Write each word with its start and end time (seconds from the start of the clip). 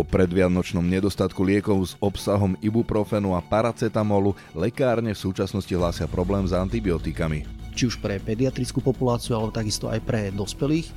Po 0.00 0.08
predvianočnom 0.08 0.80
nedostatku 0.80 1.44
liekov 1.44 1.76
s 1.84 1.92
obsahom 2.00 2.56
ibuprofenu 2.64 3.36
a 3.36 3.44
paracetamolu 3.44 4.32
lekárne 4.56 5.12
v 5.12 5.22
súčasnosti 5.28 5.68
hlásia 5.76 6.08
problém 6.08 6.48
s 6.48 6.56
antibiotikami. 6.56 7.44
Či 7.76 7.92
už 7.92 8.00
pre 8.00 8.16
pediatrickú 8.16 8.80
populáciu, 8.80 9.36
alebo 9.36 9.52
takisto 9.52 9.92
aj 9.92 10.00
pre 10.00 10.32
dospelých. 10.32 10.88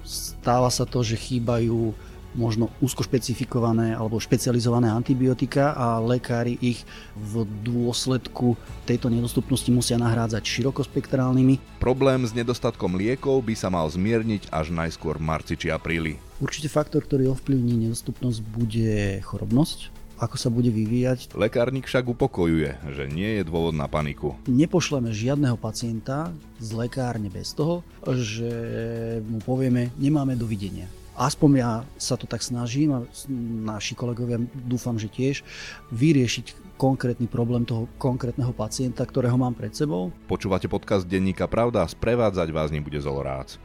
Stáva 0.00 0.72
sa 0.72 0.88
to, 0.88 1.04
že 1.04 1.20
chýbajú 1.20 1.92
možno 2.36 2.68
úzko 2.82 3.04
špecifikované 3.06 3.96
alebo 3.96 4.20
špecializované 4.20 4.92
antibiotika 4.92 5.72
a 5.72 6.02
lekári 6.02 6.58
ich 6.60 6.84
v 7.16 7.46
dôsledku 7.64 8.58
tejto 8.84 9.08
nedostupnosti 9.08 9.68
musia 9.72 9.96
nahrádzať 9.96 10.44
širokospektrálnymi. 10.44 11.80
Problém 11.80 12.26
s 12.26 12.36
nedostatkom 12.36 12.98
liekov 12.98 13.46
by 13.46 13.54
sa 13.56 13.72
mal 13.72 13.88
zmierniť 13.88 14.52
až 14.52 14.74
najskôr 14.74 15.16
v 15.16 15.26
marci 15.26 15.54
či 15.56 15.72
apríli. 15.72 16.20
Určite 16.38 16.70
faktor, 16.70 17.02
ktorý 17.02 17.34
ovplyvní 17.34 17.88
nedostupnosť, 17.88 18.38
bude 18.54 19.18
chorobnosť, 19.26 19.90
ako 20.18 20.36
sa 20.38 20.50
bude 20.50 20.70
vyvíjať. 20.70 21.34
Lekárnik 21.38 21.86
však 21.86 22.10
upokojuje, 22.10 22.90
že 22.94 23.04
nie 23.10 23.38
je 23.38 23.42
dôvod 23.46 23.74
na 23.74 23.86
paniku. 23.86 24.34
Nepošleme 24.50 25.14
žiadneho 25.14 25.54
pacienta 25.54 26.30
z 26.58 26.74
lekárne 26.74 27.30
bez 27.30 27.54
toho, 27.54 27.86
že 28.02 28.50
mu 29.26 29.38
povieme, 29.38 29.94
nemáme 29.98 30.34
dovidenia 30.34 30.90
aspoň 31.18 31.50
ja 31.58 31.72
sa 31.98 32.14
to 32.14 32.30
tak 32.30 32.40
snažím 32.46 32.94
a 32.94 32.98
naši 33.66 33.98
kolegovia 33.98 34.38
dúfam, 34.54 34.94
že 34.94 35.10
tiež 35.10 35.42
vyriešiť 35.90 36.78
konkrétny 36.78 37.26
problém 37.26 37.66
toho 37.66 37.90
konkrétneho 37.98 38.54
pacienta, 38.54 39.02
ktorého 39.02 39.34
mám 39.34 39.58
pred 39.58 39.74
sebou. 39.74 40.14
Počúvate 40.30 40.70
podcast 40.70 41.02
Denníka 41.10 41.50
Pravda 41.50 41.82
a 41.82 41.90
sprevádzať 41.90 42.48
vás 42.54 42.70
nebude 42.70 43.02
Zolorác. 43.02 43.58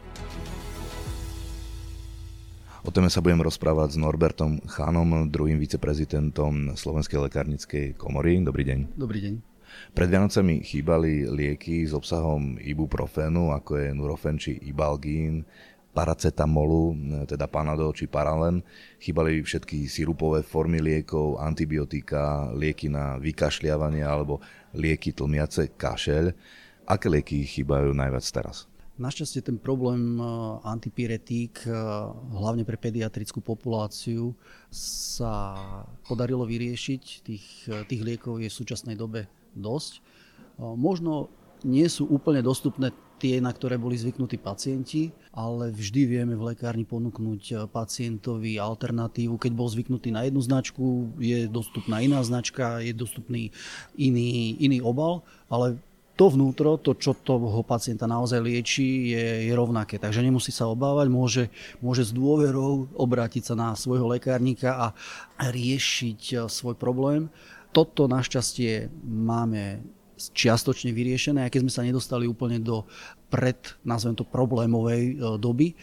O 2.83 2.91
téme 2.91 3.07
sa 3.07 3.23
budem 3.23 3.39
rozprávať 3.39 3.95
s 3.95 4.01
Norbertom 4.01 4.59
Chánom, 4.67 5.31
druhým 5.31 5.55
viceprezidentom 5.55 6.75
Slovenskej 6.75 7.15
lekárnickej 7.31 7.95
komory. 7.95 8.43
Dobrý 8.43 8.67
deň. 8.67 8.79
Dobrý 8.99 9.19
deň. 9.23 9.53
Pred 9.95 10.09
Vianocami 10.09 10.61
chýbali 10.61 11.25
lieky 11.31 11.87
s 11.87 11.95
obsahom 11.95 12.59
ibuprofenu, 12.61 13.55
ako 13.55 13.71
je 13.79 13.87
Nurofen 13.95 14.35
či 14.37 14.59
Ibalgín, 14.69 15.47
paracetamolu, 15.93 16.97
teda 17.29 17.45
Panadol 17.45 17.93
či 17.93 18.09
Paralen. 18.09 18.65
Chýbali 18.97 19.45
všetky 19.45 19.85
sirupové 19.85 20.41
formy 20.41 20.81
liekov, 20.81 21.37
antibiotika, 21.37 22.49
lieky 22.51 22.89
na 22.89 23.21
vykašľavanie 23.21 24.01
alebo 24.01 24.41
lieky 24.73 25.13
tlmiace 25.13 25.77
kašeľ. 25.77 26.33
Aké 26.89 27.07
lieky 27.07 27.45
chýbajú 27.45 27.93
najviac 27.93 28.25
teraz? 28.33 28.65
Našťastie 28.93 29.41
ten 29.41 29.57
problém 29.57 30.17
eh, 30.17 30.25
antipyretík, 30.65 31.65
eh, 31.65 31.73
hlavne 32.33 32.65
pre 32.65 32.77
pediatrickú 32.77 33.41
populáciu, 33.41 34.33
sa 34.73 35.57
podarilo 36.09 36.43
vyriešiť. 36.43 37.03
Tých, 37.21 37.47
tých 37.85 38.01
liekov 38.01 38.41
je 38.41 38.49
v 38.49 38.57
súčasnej 38.57 38.97
dobe 38.97 39.29
dosť. 39.53 40.01
Možno 40.57 41.33
nie 41.65 41.87
sú 41.89 42.05
úplne 42.05 42.43
dostupné 42.43 42.93
tie, 43.23 43.39
na 43.39 43.55
ktoré 43.55 43.79
boli 43.79 43.95
zvyknutí 43.95 44.35
pacienti, 44.35 45.15
ale 45.31 45.71
vždy 45.71 46.01
vieme 46.03 46.35
v 46.35 46.51
lekárni 46.51 46.83
ponúknuť 46.83 47.41
eh, 47.55 47.57
pacientovi 47.71 48.59
alternatívu. 48.59 49.39
Keď 49.39 49.51
bol 49.55 49.71
zvyknutý 49.71 50.11
na 50.11 50.27
jednu 50.27 50.43
značku, 50.43 51.15
je 51.23 51.47
dostupná 51.47 52.03
iná 52.03 52.19
značka, 52.19 52.83
je 52.83 52.91
dostupný 52.91 53.55
iný, 53.95 54.59
iný 54.59 54.83
obal, 54.83 55.23
ale 55.47 55.79
to 56.13 56.29
vnútro, 56.29 56.77
to, 56.77 56.93
čo 56.93 57.17
toho 57.17 57.65
pacienta 57.65 58.05
naozaj 58.05 58.37
lieči, 58.37 59.15
je, 59.15 59.49
je 59.49 59.53
rovnaké. 59.55 59.97
Takže 59.97 60.21
nemusí 60.21 60.53
sa 60.53 60.69
obávať, 60.69 61.07
môže, 61.09 61.43
môže 61.81 62.05
s 62.05 62.11
dôverou 62.13 62.91
obrátiť 62.93 63.49
sa 63.49 63.55
na 63.57 63.73
svojho 63.73 64.05
lekárnika 64.11 64.69
a 64.75 64.87
riešiť 65.39 66.21
eh, 66.35 66.39
svoj 66.51 66.75
problém. 66.75 67.31
Toto 67.71 68.05
našťastie 68.05 68.91
máme 69.01 69.81
čiastočne 70.31 70.95
vyriešené, 70.95 71.43
aj 71.43 71.51
keď 71.51 71.61
sme 71.67 71.73
sa 71.73 71.83
nedostali 71.83 72.23
úplne 72.29 72.63
do 72.63 72.87
pred, 73.27 73.59
nazvem 73.83 74.15
to, 74.15 74.23
problémovej 74.23 75.01
e, 75.03 75.13
doby. 75.35 75.75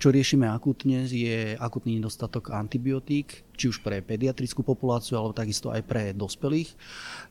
Čo 0.00 0.10
riešime 0.10 0.50
akutne 0.50 1.06
je 1.06 1.54
akutný 1.60 2.00
nedostatok 2.00 2.50
antibiotík, 2.50 3.46
či 3.54 3.70
už 3.70 3.84
pre 3.84 4.02
pediatrickú 4.02 4.66
populáciu, 4.66 5.18
alebo 5.18 5.36
takisto 5.36 5.70
aj 5.70 5.82
pre 5.86 6.10
dospelých. 6.10 6.74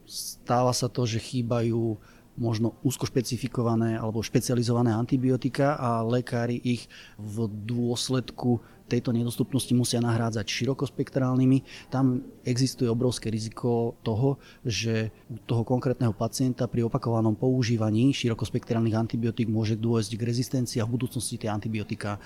Stáva 0.08 0.72
sa 0.72 0.88
to, 0.88 1.04
že 1.04 1.20
chýbajú 1.20 2.00
možno 2.40 2.80
úzko 2.82 3.04
špecifikované 3.04 4.00
alebo 4.00 4.24
špecializované 4.24 4.96
antibiotika 4.96 5.76
a 5.76 6.00
lekári 6.00 6.56
ich 6.64 6.88
v 7.20 7.52
dôsledku 7.68 8.64
tejto 8.92 9.16
nedostupnosti 9.16 9.72
musia 9.72 10.04
nahrádzať 10.04 10.44
širokospektrálnymi. 10.44 11.88
Tam 11.88 12.20
existuje 12.44 12.92
obrovské 12.92 13.32
riziko 13.32 13.96
toho, 14.04 14.36
že 14.68 15.16
u 15.32 15.40
toho 15.40 15.64
konkrétneho 15.64 16.12
pacienta 16.12 16.68
pri 16.68 16.84
opakovanom 16.92 17.40
používaní 17.40 18.12
širokospektrálnych 18.12 19.00
antibiotík 19.00 19.48
môže 19.48 19.80
dôjsť 19.80 20.12
k 20.20 20.28
rezistencii 20.28 20.84
a 20.84 20.88
v 20.90 21.00
budúcnosti 21.00 21.40
tie 21.40 21.48
antibiotika 21.48 22.20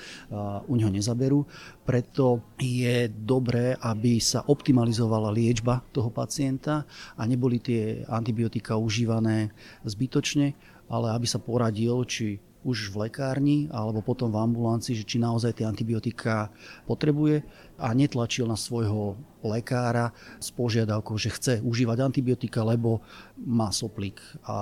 u 0.66 0.74
neho 0.74 0.90
nezaberú. 0.90 1.46
Preto 1.86 2.42
je 2.58 3.06
dobré, 3.14 3.78
aby 3.78 4.18
sa 4.18 4.42
optimalizovala 4.42 5.30
liečba 5.30 5.86
toho 5.94 6.10
pacienta 6.10 6.90
a 7.14 7.22
neboli 7.30 7.62
tie 7.62 8.02
antibiotika 8.10 8.74
užívané 8.80 9.54
zbytočne, 9.86 10.58
ale 10.90 11.14
aby 11.14 11.28
sa 11.30 11.38
poradil, 11.38 12.02
či 12.10 12.42
už 12.66 12.90
v 12.90 13.08
lekárni 13.08 13.70
alebo 13.70 14.02
potom 14.02 14.34
v 14.34 14.42
ambulancii, 14.42 14.98
že 14.98 15.06
či 15.06 15.22
naozaj 15.22 15.62
tie 15.62 15.70
antibiotika 15.70 16.50
potrebuje 16.90 17.46
a 17.78 17.94
netlačil 17.94 18.50
na 18.50 18.58
svojho 18.58 19.16
lekára 19.46 20.10
s 20.42 20.50
požiadavkou, 20.50 21.14
že 21.22 21.30
chce 21.30 21.54
užívať 21.62 22.02
antibiotika, 22.02 22.66
lebo 22.66 23.06
má 23.38 23.70
soplík 23.70 24.18
a, 24.50 24.58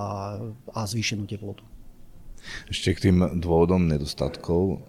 a 0.76 0.80
zvýšenú 0.84 1.24
teplotu. 1.24 1.64
Ešte 2.68 2.92
k 2.92 3.04
tým 3.08 3.40
dôvodom 3.40 3.88
nedostatkov, 3.88 4.84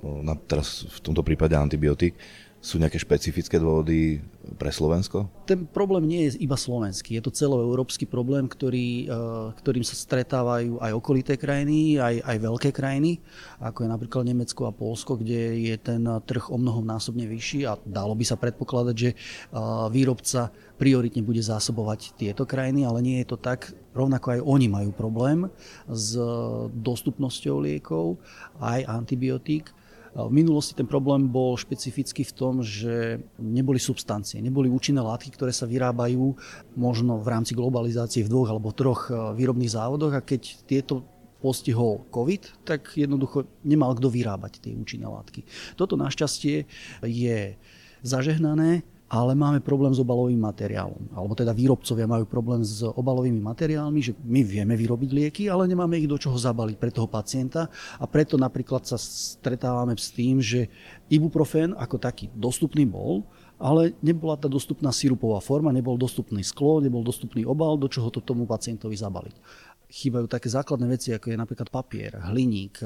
teraz 0.51 0.91
v 0.91 0.99
tomto 0.99 1.23
prípade 1.23 1.55
antibiotík, 1.55 2.19
sú 2.65 2.81
nejaké 2.81 2.97
špecifické 2.97 3.61
dôvody 3.61 4.25
pre 4.57 4.73
Slovensko? 4.73 5.29
Ten 5.45 5.69
problém 5.69 6.09
nie 6.09 6.33
je 6.33 6.41
iba 6.41 6.57
slovenský, 6.57 7.21
je 7.21 7.23
to 7.29 7.37
celoeurópsky 7.37 8.09
problém, 8.09 8.49
ktorý, 8.49 9.05
e, 9.05 9.07
ktorým 9.61 9.85
sa 9.85 9.93
stretávajú 9.93 10.81
aj 10.81 10.93
okolité 10.97 11.37
krajiny, 11.37 12.01
aj, 12.01 12.25
aj 12.25 12.37
veľké 12.41 12.71
krajiny, 12.73 13.21
ako 13.61 13.85
je 13.85 13.89
napríklad 13.93 14.25
Nemecko 14.25 14.65
a 14.65 14.73
Polsko, 14.73 15.21
kde 15.21 15.61
je 15.61 15.77
ten 15.77 16.01
trh 16.25 16.49
o 16.49 16.57
mnoho 16.57 16.81
násobne 16.81 17.29
vyšší 17.29 17.69
a 17.69 17.77
dalo 17.85 18.17
by 18.17 18.25
sa 18.25 18.41
predpokladať, 18.41 18.97
že 18.97 19.11
e, 19.13 19.17
výrobca 19.93 20.49
prioritne 20.81 21.21
bude 21.21 21.45
zásobovať 21.45 22.17
tieto 22.17 22.49
krajiny, 22.49 22.89
ale 22.89 23.05
nie 23.05 23.21
je 23.21 23.29
to 23.29 23.37
tak. 23.37 23.77
Rovnako 23.93 24.27
aj 24.35 24.41
oni 24.41 24.67
majú 24.73 24.91
problém 24.91 25.47
s 25.87 26.17
dostupnosťou 26.75 27.63
liekov, 27.63 28.19
aj 28.59 28.89
antibiotík 28.89 29.71
v 30.15 30.31
minulosti 30.31 30.79
ten 30.79 30.87
problém 30.87 31.27
bol 31.27 31.59
špecificky 31.59 32.23
v 32.23 32.33
tom, 32.33 32.63
že 32.63 33.19
neboli 33.43 33.83
substancie, 33.83 34.39
neboli 34.39 34.71
účinné 34.71 35.03
látky, 35.03 35.35
ktoré 35.35 35.51
sa 35.51 35.67
vyrábajú 35.67 36.39
možno 36.79 37.19
v 37.19 37.27
rámci 37.27 37.59
globalizácie 37.59 38.23
v 38.23 38.31
dvoch 38.31 38.55
alebo 38.55 38.71
troch 38.71 39.11
e, 39.11 39.35
výrobných 39.35 39.75
závodoch 39.75 40.15
a 40.15 40.23
keď 40.23 40.71
tieto 40.71 41.03
postihol 41.43 42.07
COVID, 42.15 42.65
tak 42.65 42.95
jednoducho 42.95 43.45
nemal 43.67 43.93
kto 43.99 44.09
vyrábať 44.09 44.63
tie 44.63 44.73
účinné 44.79 45.05
látky. 45.11 45.45
Toto 45.75 45.99
našťastie 45.99 46.65
je 47.05 47.39
zažehnané 48.07 48.87
ale 49.15 49.39
máme 49.39 49.63
problém 49.63 49.95
s 49.95 50.03
obalovým 50.03 50.43
materiálom. 50.43 51.15
Alebo 51.15 51.39
teda 51.39 51.55
výrobcovia 51.55 52.11
majú 52.11 52.27
problém 52.27 52.67
s 52.67 52.83
obalovými 52.83 53.39
materiálmi, 53.39 54.03
že 54.03 54.19
my 54.27 54.43
vieme 54.43 54.75
vyrobiť 54.75 55.11
lieky, 55.15 55.43
ale 55.47 55.71
nemáme 55.71 56.03
ich 56.03 56.11
do 56.11 56.19
čoho 56.19 56.35
zabaliť 56.35 56.75
pre 56.75 56.91
toho 56.91 57.07
pacienta 57.07 57.71
a 58.03 58.05
preto 58.11 58.35
napríklad 58.35 58.83
sa 58.83 58.99
stretávame 58.99 59.95
s 59.95 60.11
tým, 60.11 60.43
že 60.43 60.67
ibuprofen 61.07 61.79
ako 61.79 62.03
taký 62.03 62.27
dostupný 62.35 62.83
bol, 62.91 63.23
ale 63.55 63.95
nebola 64.03 64.35
tá 64.35 64.51
dostupná 64.51 64.91
sirupová 64.91 65.39
forma, 65.39 65.71
nebol 65.71 65.95
dostupný 65.95 66.43
sklo, 66.43 66.83
nebol 66.83 67.07
dostupný 67.07 67.47
obal, 67.47 67.79
do 67.79 67.87
čoho 67.87 68.11
to 68.11 68.19
tomu 68.19 68.51
pacientovi 68.51 68.99
zabaliť 68.99 69.39
chýbajú 69.95 70.27
také 70.27 70.51
základné 70.51 70.91
veci, 70.91 71.15
ako 71.15 71.31
je 71.31 71.39
napríklad 71.39 71.71
papier, 71.71 72.19
hliník, 72.19 72.83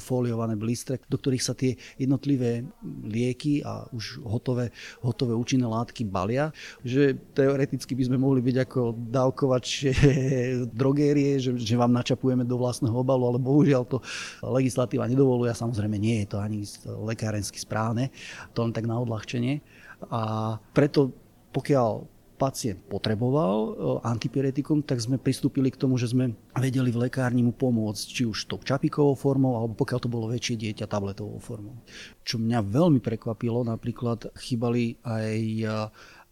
foliované 0.00 0.56
blistre, 0.56 0.96
do 1.04 1.20
ktorých 1.20 1.44
sa 1.44 1.52
tie 1.52 1.76
jednotlivé 2.00 2.64
lieky 3.04 3.60
a 3.60 3.84
už 3.92 4.24
hotové, 4.24 4.72
hotové 5.04 5.36
účinné 5.36 5.68
látky 5.68 6.08
balia, 6.08 6.48
že 6.80 7.12
teoreticky 7.36 7.92
by 7.92 8.08
sme 8.08 8.16
mohli 8.16 8.40
byť 8.40 8.56
ako 8.64 8.80
dávkovač 9.12 9.92
drogérie, 10.80 11.36
že, 11.36 11.52
že 11.60 11.76
vám 11.76 11.92
načapujeme 11.92 12.48
do 12.48 12.56
vlastného 12.56 12.96
obalu, 12.96 13.28
ale 13.28 13.38
bohužiaľ 13.44 13.84
to 13.84 14.00
legislatíva 14.40 15.04
nedovoluje 15.04 15.52
a 15.52 15.60
samozrejme 15.60 16.00
nie 16.00 16.24
je 16.24 16.28
to 16.32 16.38
ani 16.40 16.64
lekárensky 17.04 17.60
správne, 17.60 18.08
to 18.56 18.64
len 18.64 18.72
tak 18.72 18.88
na 18.88 18.96
odľahčenie. 18.96 19.60
A 20.08 20.56
preto 20.72 21.12
pokiaľ 21.54 22.13
pacient 22.34 22.82
potreboval 22.90 23.56
e, 23.58 23.70
antipyretikum, 24.04 24.82
tak 24.82 24.98
sme 24.98 25.16
pristúpili 25.16 25.70
k 25.70 25.78
tomu, 25.78 25.94
že 25.96 26.10
sme 26.10 26.34
vedeli 26.58 26.90
v 26.90 27.06
lekárni 27.06 27.46
mu 27.46 27.54
pomôcť, 27.54 28.04
či 28.10 28.22
už 28.26 28.50
tou 28.50 28.58
čapikovou 28.60 29.14
formou, 29.14 29.54
alebo 29.56 29.78
pokiaľ 29.78 29.98
to 30.02 30.10
bolo 30.10 30.30
väčšie 30.30 30.58
dieťa, 30.58 30.90
tabletovou 30.90 31.38
formou. 31.38 31.80
Čo 32.26 32.42
mňa 32.42 32.60
veľmi 32.66 32.98
prekvapilo, 32.98 33.62
napríklad 33.62 34.34
chýbali 34.34 34.98
aj 35.06 35.38
e, 35.62 35.66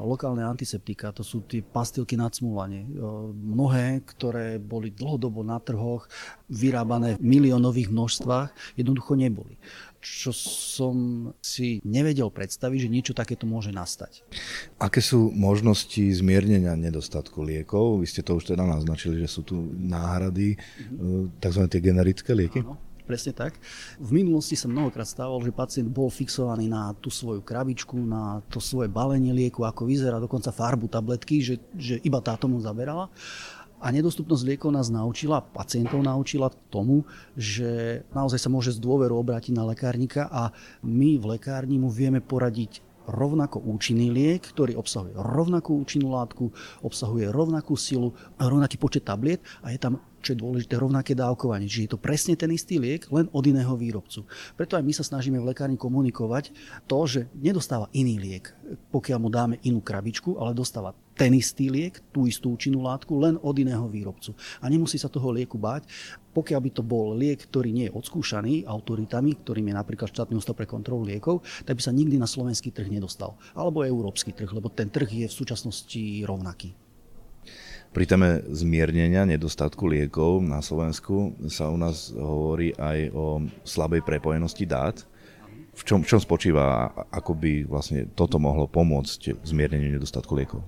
lokálne 0.05 0.43
antiseptika, 0.45 1.15
to 1.15 1.23
sú 1.23 1.47
tie 1.47 1.63
pastilky 1.63 2.19
na 2.19 2.29
cmúvanie. 2.29 2.87
Mnohé, 3.33 4.03
ktoré 4.05 4.59
boli 4.59 4.93
dlhodobo 4.93 5.47
na 5.47 5.63
trhoch, 5.63 6.11
vyrábané 6.51 7.17
v 7.17 7.25
miliónových 7.25 7.89
množstvách, 7.89 8.79
jednoducho 8.79 9.17
neboli 9.17 9.57
čo 10.03 10.35
som 10.35 11.31
si 11.39 11.79
nevedel 11.87 12.27
predstaviť, 12.27 12.79
že 12.83 12.91
niečo 12.91 13.15
takéto 13.15 13.47
môže 13.47 13.71
nastať. 13.71 14.27
Aké 14.83 14.99
sú 14.99 15.31
možnosti 15.31 16.03
zmiernenia 16.19 16.75
nedostatku 16.75 17.39
liekov? 17.47 18.03
Vy 18.03 18.11
ste 18.11 18.27
to 18.27 18.35
už 18.35 18.51
teda 18.51 18.67
naznačili, 18.67 19.23
že 19.23 19.31
sú 19.31 19.47
tu 19.47 19.71
náhrady, 19.79 20.59
mm-hmm. 20.59 21.39
tzv. 21.39 21.63
tie 21.71 21.81
generické 21.81 22.35
lieky? 22.35 22.67
Áno. 22.67 22.75
Presne 23.03 23.35
tak. 23.35 23.59
V 23.99 24.15
minulosti 24.15 24.55
sa 24.55 24.71
mnohokrát 24.71 25.11
stávalo, 25.11 25.43
že 25.43 25.51
pacient 25.51 25.91
bol 25.91 26.07
fixovaný 26.07 26.71
na 26.71 26.95
tú 27.03 27.11
svoju 27.11 27.43
krabičku, 27.43 27.99
na 27.99 28.39
to 28.47 28.63
svoje 28.63 28.87
balenie 28.87 29.35
lieku, 29.35 29.67
ako 29.67 29.91
vyzerá, 29.91 30.23
dokonca 30.23 30.55
farbu 30.55 30.87
tabletky, 30.87 31.43
že, 31.43 31.59
že 31.75 31.99
iba 32.07 32.23
táto 32.23 32.47
mu 32.47 32.63
zaberala. 32.63 33.11
A 33.83 33.91
nedostupnosť 33.91 34.47
liekov 34.47 34.71
nás 34.71 34.95
naučila, 34.95 35.43
pacientov 35.43 35.99
naučila 36.07 36.55
tomu, 36.71 37.03
že 37.35 38.07
naozaj 38.15 38.39
sa 38.39 38.47
môže 38.47 38.71
z 38.71 38.79
dôveru 38.79 39.19
obrátiť 39.19 39.51
na 39.51 39.67
lekárnika 39.67 40.31
a 40.31 40.55
my 40.87 41.19
v 41.19 41.35
lekárni 41.35 41.83
mu 41.83 41.91
vieme 41.91 42.23
poradiť 42.23 42.79
rovnako 43.11 43.59
účinný 43.67 44.15
liek, 44.15 44.55
ktorý 44.55 44.79
obsahuje 44.79 45.19
rovnakú 45.19 45.75
účinnú 45.75 46.15
látku, 46.15 46.55
obsahuje 46.87 47.27
rovnakú 47.35 47.75
silu, 47.75 48.15
rovnaký 48.39 48.79
počet 48.79 49.03
tabliet 49.03 49.43
a 49.67 49.75
je 49.75 49.83
tam 49.83 49.99
čo 50.23 50.33
je 50.33 50.41
dôležité, 50.41 50.79
rovnaké 50.79 51.13
dávkovanie. 51.19 51.67
Čiže 51.67 51.85
je 51.85 51.93
to 51.93 52.01
presne 52.01 52.39
ten 52.39 52.49
istý 52.55 52.79
liek, 52.79 53.11
len 53.11 53.27
od 53.35 53.45
iného 53.45 53.75
výrobcu. 53.75 54.25
Preto 54.55 54.79
aj 54.79 54.87
my 54.87 54.93
sa 54.95 55.05
snažíme 55.05 55.43
v 55.43 55.51
lekárni 55.51 55.75
komunikovať 55.75 56.55
to, 56.87 56.99
že 57.05 57.21
nedostáva 57.35 57.91
iný 57.93 58.23
liek, 58.23 58.55
pokiaľ 58.95 59.19
mu 59.19 59.29
dáme 59.29 59.59
inú 59.67 59.83
krabičku, 59.83 60.39
ale 60.39 60.55
dostáva 60.55 60.95
ten 61.13 61.37
istý 61.37 61.69
liek, 61.69 62.01
tú 62.09 62.25
istú 62.25 62.57
účinnú 62.57 62.81
látku, 62.81 63.13
len 63.21 63.37
od 63.45 63.53
iného 63.59 63.85
výrobcu. 63.85 64.33
A 64.65 64.73
nemusí 64.73 64.97
sa 64.97 65.13
toho 65.13 65.29
lieku 65.29 65.61
báť. 65.61 65.85
Pokiaľ 66.33 66.61
by 66.65 66.71
to 66.73 66.83
bol 66.83 67.13
liek, 67.13 67.45
ktorý 67.45 67.69
nie 67.69 67.93
je 67.93 67.93
odskúšaný 67.93 68.65
autoritami, 68.65 69.37
ktorým 69.37 69.69
je 69.69 69.75
napríklad 69.77 70.09
štátny 70.09 70.33
ústav 70.41 70.57
pre 70.57 70.65
kontrolu 70.65 71.05
liekov, 71.05 71.45
tak 71.69 71.77
by 71.77 71.83
sa 71.85 71.93
nikdy 71.93 72.17
na 72.17 72.25
slovenský 72.25 72.73
trh 72.73 72.89
nedostal. 72.89 73.37
Alebo 73.53 73.85
európsky 73.85 74.33
trh, 74.33 74.49
lebo 74.49 74.73
ten 74.73 74.89
trh 74.89 75.09
je 75.09 75.27
v 75.29 75.37
súčasnosti 75.37 76.25
rovnaký. 76.25 76.73
Pri 77.93 78.09
téme 78.09 78.41
zmiernenia 78.49 79.29
nedostatku 79.29 79.85
liekov 79.85 80.41
na 80.41 80.65
Slovensku 80.65 81.37
sa 81.53 81.69
u 81.69 81.77
nás 81.77 82.09
hovorí 82.17 82.73
aj 82.81 83.12
o 83.12 83.44
slabej 83.69 84.00
prepojenosti 84.00 84.65
dát. 84.65 85.05
V 85.77 85.83
čom, 85.85 86.00
v 86.00 86.09
čom 86.09 86.17
spočíva, 86.17 86.89
ako 87.12 87.37
by 87.37 87.69
vlastne 87.69 88.09
toto 88.17 88.41
mohlo 88.41 88.65
pomôcť 88.65 89.44
zmierneniu 89.44 90.00
nedostatku 90.00 90.33
liekov? 90.33 90.65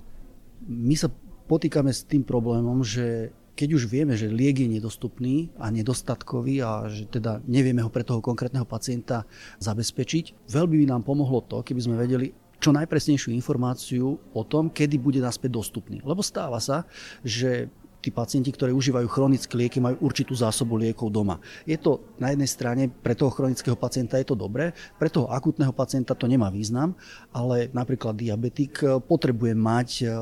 My 0.69 0.93
sa 0.93 1.09
potýkame 1.49 1.89
s 1.89 2.05
tým 2.05 2.21
problémom, 2.21 2.85
že 2.85 3.33
keď 3.57 3.69
už 3.73 3.83
vieme, 3.89 4.13
že 4.13 4.29
liek 4.29 4.61
je 4.61 4.69
nedostupný 4.69 5.49
a 5.57 5.73
nedostatkový 5.73 6.61
a 6.61 6.85
že 6.91 7.09
teda 7.09 7.41
nevieme 7.49 7.81
ho 7.81 7.89
pre 7.89 8.05
toho 8.05 8.21
konkrétneho 8.21 8.69
pacienta 8.69 9.25
zabezpečiť, 9.63 10.45
veľmi 10.45 10.85
by 10.85 10.85
nám 10.93 11.01
pomohlo 11.01 11.41
to, 11.41 11.65
keby 11.65 11.81
sme 11.81 11.97
vedeli, 11.97 12.37
čo 12.65 12.73
najpresnejšiu 12.73 13.29
informáciu 13.37 14.17
o 14.33 14.41
tom, 14.41 14.73
kedy 14.73 14.97
bude 14.97 15.21
naspäť 15.21 15.53
dostupný. 15.53 16.01
Lebo 16.01 16.25
stáva 16.25 16.57
sa, 16.57 16.89
že 17.21 17.69
tí 18.01 18.13
pacienti, 18.13 18.53
ktorí 18.53 18.69
užívajú 18.69 19.09
chronické 19.09 19.57
lieky, 19.57 19.81
majú 19.81 19.97
určitú 20.05 20.37
zásobu 20.37 20.77
liekov 20.77 21.09
doma. 21.09 21.41
Je 21.65 21.73
to 21.73 22.05
na 22.21 22.29
jednej 22.29 22.45
strane 22.45 22.83
pre 22.89 23.17
toho 23.17 23.33
chronického 23.33 23.73
pacienta 23.73 24.21
je 24.21 24.29
to 24.29 24.37
dobré, 24.37 24.77
pre 25.01 25.09
toho 25.09 25.25
akutného 25.33 25.73
pacienta 25.73 26.13
to 26.13 26.29
nemá 26.29 26.53
význam, 26.53 26.93
ale 27.33 27.69
napríklad 27.73 28.13
diabetik 28.13 28.77
eh, 28.85 29.01
potrebuje 29.01 29.57
mať 29.57 29.89
eh, 30.05 30.13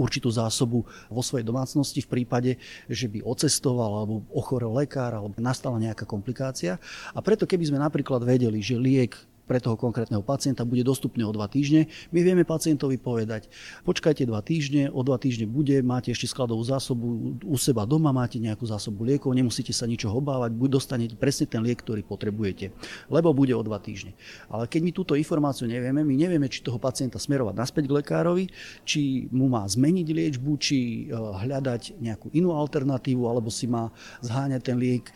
určitú 0.00 0.32
zásobu 0.32 0.88
vo 1.12 1.20
svojej 1.20 1.44
domácnosti 1.44 2.00
v 2.00 2.08
prípade, 2.08 2.56
že 2.88 3.04
by 3.04 3.20
ocestoval 3.20 4.04
alebo 4.04 4.24
ochorel 4.32 4.72
lekár 4.72 5.12
alebo 5.12 5.36
nastala 5.36 5.76
nejaká 5.76 6.08
komplikácia. 6.08 6.80
A 7.12 7.20
preto 7.20 7.44
keby 7.44 7.68
sme 7.68 7.80
napríklad 7.80 8.24
vedeli, 8.24 8.64
že 8.64 8.80
liek 8.80 9.12
pre 9.46 9.62
toho 9.62 9.78
konkrétneho 9.78 10.20
pacienta 10.26 10.66
bude 10.66 10.82
dostupný 10.82 11.22
o 11.22 11.30
dva 11.30 11.46
týždne. 11.46 11.86
My 12.10 12.20
vieme 12.26 12.42
pacientovi 12.42 12.98
povedať, 12.98 13.46
počkajte 13.86 14.26
dva 14.26 14.42
týždne, 14.42 14.90
o 14.90 15.00
dva 15.06 15.16
týždne 15.16 15.46
bude, 15.46 15.78
máte 15.86 16.10
ešte 16.10 16.26
skladovú 16.26 16.66
zásobu 16.66 17.38
u 17.46 17.56
seba 17.56 17.86
doma, 17.86 18.10
máte 18.10 18.42
nejakú 18.42 18.66
zásobu 18.66 19.06
liekov, 19.06 19.32
nemusíte 19.32 19.70
sa 19.70 19.86
ničoho 19.86 20.18
obávať, 20.18 20.50
buď 20.58 20.68
dostanete 20.82 21.14
presne 21.14 21.46
ten 21.46 21.62
liek, 21.62 21.78
ktorý 21.78 22.02
potrebujete, 22.02 22.74
lebo 23.06 23.30
bude 23.30 23.54
o 23.54 23.62
dva 23.62 23.78
týždne. 23.78 24.18
Ale 24.50 24.66
keď 24.66 24.80
my 24.82 24.90
túto 24.90 25.14
informáciu 25.14 25.70
nevieme, 25.70 26.02
my 26.02 26.14
nevieme, 26.18 26.50
či 26.50 26.66
toho 26.66 26.82
pacienta 26.82 27.22
smerovať 27.22 27.54
naspäť 27.54 27.84
k 27.86 27.96
lekárovi, 28.02 28.44
či 28.82 29.30
mu 29.30 29.46
má 29.46 29.62
zmeniť 29.62 30.06
liečbu, 30.10 30.50
či 30.58 31.06
e, 31.06 31.14
hľadať 31.14 32.02
nejakú 32.02 32.34
inú 32.34 32.50
alternatívu, 32.50 33.22
alebo 33.30 33.46
si 33.46 33.70
má 33.70 33.94
zháňať 34.26 34.60
ten 34.66 34.76
liek 34.76 35.06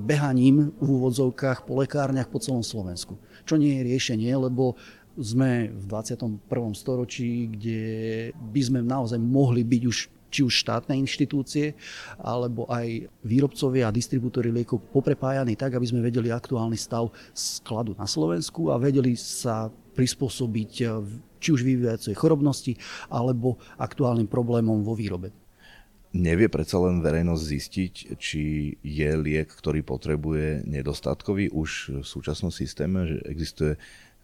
behaním 0.00 0.72
v 0.80 0.88
úvodzovkách 0.88 1.68
po 1.68 1.76
lekárniach 1.76 2.32
po 2.32 2.40
celom 2.40 2.64
Slovensku 2.64 3.20
čo 3.50 3.58
nie 3.58 3.82
je 3.82 3.86
riešenie, 3.90 4.30
lebo 4.30 4.78
sme 5.18 5.74
v 5.74 5.84
21. 5.90 6.38
storočí, 6.78 7.50
kde 7.50 7.82
by 8.38 8.60
sme 8.62 8.78
naozaj 8.86 9.18
mohli 9.18 9.66
byť 9.66 9.82
už 9.90 9.98
či 10.30 10.46
už 10.46 10.62
štátne 10.62 10.94
inštitúcie, 10.94 11.74
alebo 12.22 12.62
aj 12.70 13.10
výrobcovia 13.26 13.90
a 13.90 13.94
distribútory 13.94 14.54
liekov 14.54 14.78
poprepájaní 14.94 15.58
tak, 15.58 15.74
aby 15.74 15.82
sme 15.90 16.06
vedeli 16.06 16.30
aktuálny 16.30 16.78
stav 16.78 17.10
skladu 17.34 17.98
na 17.98 18.06
Slovensku 18.06 18.70
a 18.70 18.78
vedeli 18.78 19.18
sa 19.18 19.66
prispôsobiť 19.98 20.70
či 21.42 21.48
už 21.50 21.66
vyvíjajúcej 21.66 22.14
chorobnosti 22.14 22.78
alebo 23.10 23.58
aktuálnym 23.74 24.30
problémom 24.30 24.86
vo 24.86 24.94
výrobe. 24.94 25.34
Nevie 26.10 26.50
predsa 26.50 26.82
len 26.82 26.98
verejnosť 27.06 27.42
zistiť, 27.42 27.94
či 28.18 28.74
je 28.82 29.10
liek, 29.14 29.46
ktorý 29.46 29.86
potrebuje 29.86 30.66
nedostatkový 30.66 31.54
už 31.54 32.02
v 32.02 32.06
súčasnom 32.06 32.50
systéme, 32.50 33.06
že 33.06 33.16
existuje 33.30 33.78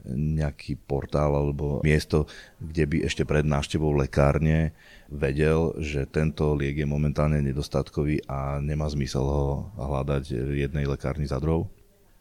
nejaký 0.07 0.77
portál 0.83 1.35
alebo 1.35 1.81
miesto, 1.87 2.27
kde 2.59 2.85
by 2.91 2.97
ešte 3.07 3.23
pred 3.23 3.47
návštevou 3.47 3.95
lekárne 3.97 4.75
vedel, 5.07 5.79
že 5.79 6.11
tento 6.11 6.59
liek 6.59 6.83
je 6.83 6.87
momentálne 6.91 7.39
nedostatkový 7.39 8.27
a 8.27 8.59
nemá 8.59 8.91
zmysel 8.91 9.23
ho 9.23 9.47
hľadať 9.79 10.25
v 10.35 10.67
jednej 10.67 10.91
lekárni 10.91 11.27
za 11.31 11.39
druhou? 11.39 11.71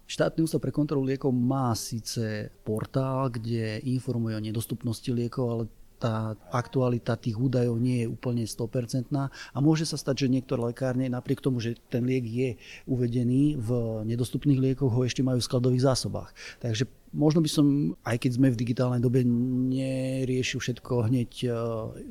Štátny 0.06 0.46
ústav 0.46 0.62
pre 0.62 0.70
kontrolu 0.70 1.02
liekov 1.02 1.34
má 1.34 1.74
síce 1.74 2.54
portál, 2.62 3.34
kde 3.34 3.82
informuje 3.90 4.38
o 4.38 4.46
nedostupnosti 4.46 5.10
liekov, 5.10 5.46
ale 5.50 5.64
tá 6.06 6.38
aktualita 6.54 7.18
tých 7.18 7.34
údajov 7.34 7.82
nie 7.82 8.06
je 8.06 8.08
úplne 8.14 8.46
100% 8.46 9.10
a 9.18 9.58
môže 9.58 9.90
sa 9.90 9.98
stať, 9.98 10.30
že 10.30 10.34
niektoré 10.38 10.70
lekárne 10.70 11.10
napriek 11.10 11.42
tomu, 11.42 11.58
že 11.58 11.82
ten 11.90 12.06
liek 12.06 12.30
je 12.30 12.50
uvedený 12.86 13.58
v 13.58 13.70
nedostupných 14.06 14.62
liekoch, 14.62 14.94
ho 14.94 15.02
ešte 15.02 15.26
majú 15.26 15.42
v 15.42 15.50
skladových 15.50 15.90
zásobách. 15.90 16.30
Takže 16.62 16.86
možno 17.10 17.42
by 17.42 17.50
som, 17.50 17.66
aj 18.06 18.22
keď 18.22 18.32
sme 18.38 18.54
v 18.54 18.60
digitálnej 18.62 19.02
dobe, 19.02 19.26
neriešil 19.74 20.62
všetko 20.62 21.10
hneď 21.10 21.32
e, 21.42 21.50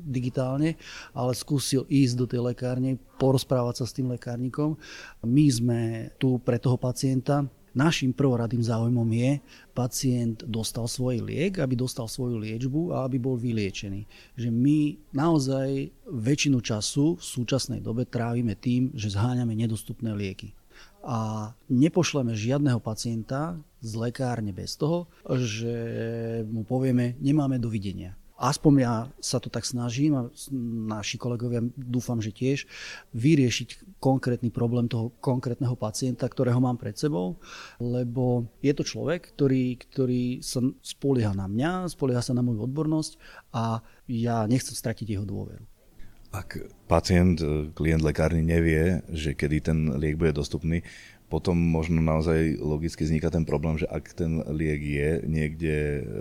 digitálne, 0.02 0.74
ale 1.14 1.38
skúsil 1.38 1.86
ísť 1.86 2.14
do 2.18 2.26
tej 2.26 2.40
lekárne, 2.42 2.98
porozprávať 3.22 3.84
sa 3.84 3.86
s 3.86 3.94
tým 3.94 4.10
lekárnikom. 4.10 4.74
My 5.22 5.46
sme 5.46 5.80
tu 6.18 6.42
pre 6.42 6.58
toho 6.58 6.74
pacienta, 6.74 7.46
Našim 7.74 8.14
prvoradým 8.14 8.62
záujmom 8.62 9.06
je, 9.10 9.42
pacient 9.74 10.46
dostal 10.46 10.86
svoj 10.86 11.26
liek, 11.26 11.58
aby 11.58 11.74
dostal 11.74 12.06
svoju 12.06 12.38
liečbu 12.38 12.94
a 12.94 13.02
aby 13.02 13.18
bol 13.18 13.34
vyliečený. 13.34 14.06
Že 14.38 14.48
my 14.54 14.78
naozaj 15.10 15.90
väčšinu 16.06 16.62
času 16.62 17.18
v 17.18 17.22
súčasnej 17.22 17.82
dobe 17.82 18.06
trávime 18.06 18.54
tým, 18.54 18.94
že 18.94 19.10
zháňame 19.10 19.58
nedostupné 19.58 20.14
lieky. 20.14 20.54
A 21.02 21.50
nepošleme 21.66 22.32
žiadneho 22.32 22.78
pacienta 22.78 23.58
z 23.82 23.92
lekárne 23.98 24.54
bez 24.54 24.78
toho, 24.78 25.10
že 25.26 25.74
mu 26.46 26.62
povieme, 26.62 27.18
nemáme 27.18 27.58
dovidenia 27.58 28.14
aspoň 28.34 28.72
ja 28.82 28.94
sa 29.22 29.38
to 29.38 29.46
tak 29.46 29.62
snažím 29.62 30.18
a 30.18 30.22
naši 30.90 31.16
kolegovia 31.16 31.62
dúfam, 31.78 32.18
že 32.18 32.34
tiež 32.34 32.66
vyriešiť 33.14 33.98
konkrétny 34.02 34.50
problém 34.50 34.90
toho 34.90 35.14
konkrétneho 35.22 35.78
pacienta, 35.78 36.26
ktorého 36.26 36.58
mám 36.58 36.74
pred 36.74 36.98
sebou, 36.98 37.38
lebo 37.78 38.50
je 38.58 38.74
to 38.74 38.82
človek, 38.82 39.34
ktorý, 39.38 39.78
ktorý 39.78 40.22
sa 40.42 40.60
spolieha 40.82 41.32
na 41.32 41.46
mňa, 41.46 41.90
spolieha 41.94 42.22
sa 42.22 42.34
na 42.34 42.42
moju 42.42 42.66
odbornosť 42.66 43.12
a 43.54 43.78
ja 44.10 44.44
nechcem 44.50 44.74
stratiť 44.74 45.14
jeho 45.14 45.26
dôveru. 45.26 45.62
Ak 46.34 46.58
pacient, 46.90 47.38
klient 47.78 48.02
lekárny 48.02 48.42
nevie, 48.42 49.06
že 49.14 49.38
kedy 49.38 49.56
ten 49.62 49.78
liek 49.94 50.18
bude 50.18 50.34
dostupný, 50.34 50.82
potom 51.32 51.56
možno 51.56 52.04
naozaj 52.04 52.60
logicky 52.60 53.02
vzniká 53.02 53.32
ten 53.32 53.42
problém, 53.48 53.80
že 53.80 53.88
ak 53.88 54.14
ten 54.14 54.44
liek 54.52 54.80
je 54.84 55.10
niekde 55.24 55.76